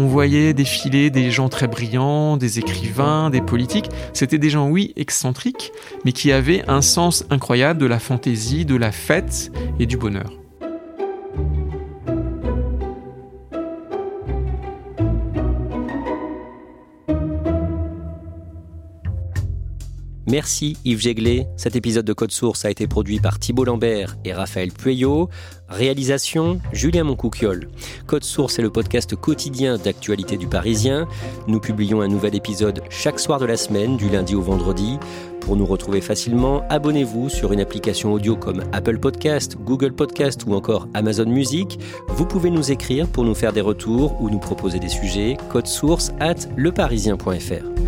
On 0.00 0.06
voyait 0.06 0.54
défiler 0.54 1.10
des 1.10 1.32
gens 1.32 1.48
très 1.48 1.66
brillants, 1.66 2.36
des 2.36 2.60
écrivains, 2.60 3.30
des 3.30 3.40
politiques. 3.40 3.90
C'était 4.12 4.38
des 4.38 4.48
gens, 4.48 4.68
oui, 4.68 4.92
excentriques, 4.94 5.72
mais 6.04 6.12
qui 6.12 6.30
avaient 6.30 6.62
un 6.68 6.82
sens 6.82 7.24
incroyable 7.30 7.80
de 7.80 7.86
la 7.86 7.98
fantaisie, 7.98 8.64
de 8.64 8.76
la 8.76 8.92
fête 8.92 9.50
et 9.80 9.86
du 9.86 9.96
bonheur. 9.96 10.37
Merci 20.28 20.76
Yves 20.84 21.00
Jéglé. 21.00 21.46
Cet 21.56 21.74
épisode 21.74 22.04
de 22.04 22.12
Code 22.12 22.32
Source 22.32 22.66
a 22.66 22.70
été 22.70 22.86
produit 22.86 23.18
par 23.18 23.38
Thibault 23.38 23.64
Lambert 23.64 24.18
et 24.26 24.34
Raphaël 24.34 24.70
Pueyo. 24.70 25.30
Réalisation 25.70 26.60
Julien 26.70 27.04
Moncouquiol. 27.04 27.70
Code 28.06 28.24
Source 28.24 28.58
est 28.58 28.62
le 28.62 28.68
podcast 28.68 29.16
quotidien 29.16 29.78
d'actualité 29.78 30.36
du 30.36 30.46
Parisien. 30.46 31.08
Nous 31.46 31.60
publions 31.60 32.02
un 32.02 32.08
nouvel 32.08 32.34
épisode 32.34 32.82
chaque 32.90 33.20
soir 33.20 33.40
de 33.40 33.46
la 33.46 33.56
semaine, 33.56 33.96
du 33.96 34.10
lundi 34.10 34.34
au 34.34 34.42
vendredi. 34.42 34.98
Pour 35.40 35.56
nous 35.56 35.64
retrouver 35.64 36.02
facilement, 36.02 36.62
abonnez-vous 36.68 37.30
sur 37.30 37.54
une 37.54 37.60
application 37.60 38.12
audio 38.12 38.36
comme 38.36 38.64
Apple 38.72 38.98
Podcast, 38.98 39.56
Google 39.64 39.94
Podcast 39.94 40.44
ou 40.46 40.52
encore 40.52 40.88
Amazon 40.92 41.26
Music. 41.26 41.78
Vous 42.08 42.26
pouvez 42.26 42.50
nous 42.50 42.70
écrire 42.70 43.08
pour 43.08 43.24
nous 43.24 43.34
faire 43.34 43.54
des 43.54 43.62
retours 43.62 44.20
ou 44.20 44.28
nous 44.28 44.40
proposer 44.40 44.78
des 44.78 44.90
sujets. 44.90 45.38
Code 45.48 45.66
source 45.66 46.12
at 46.20 46.36
leparisien.fr. 46.58 47.87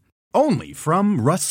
only 0.33 0.73
from 0.73 1.19
Rust 1.21 1.47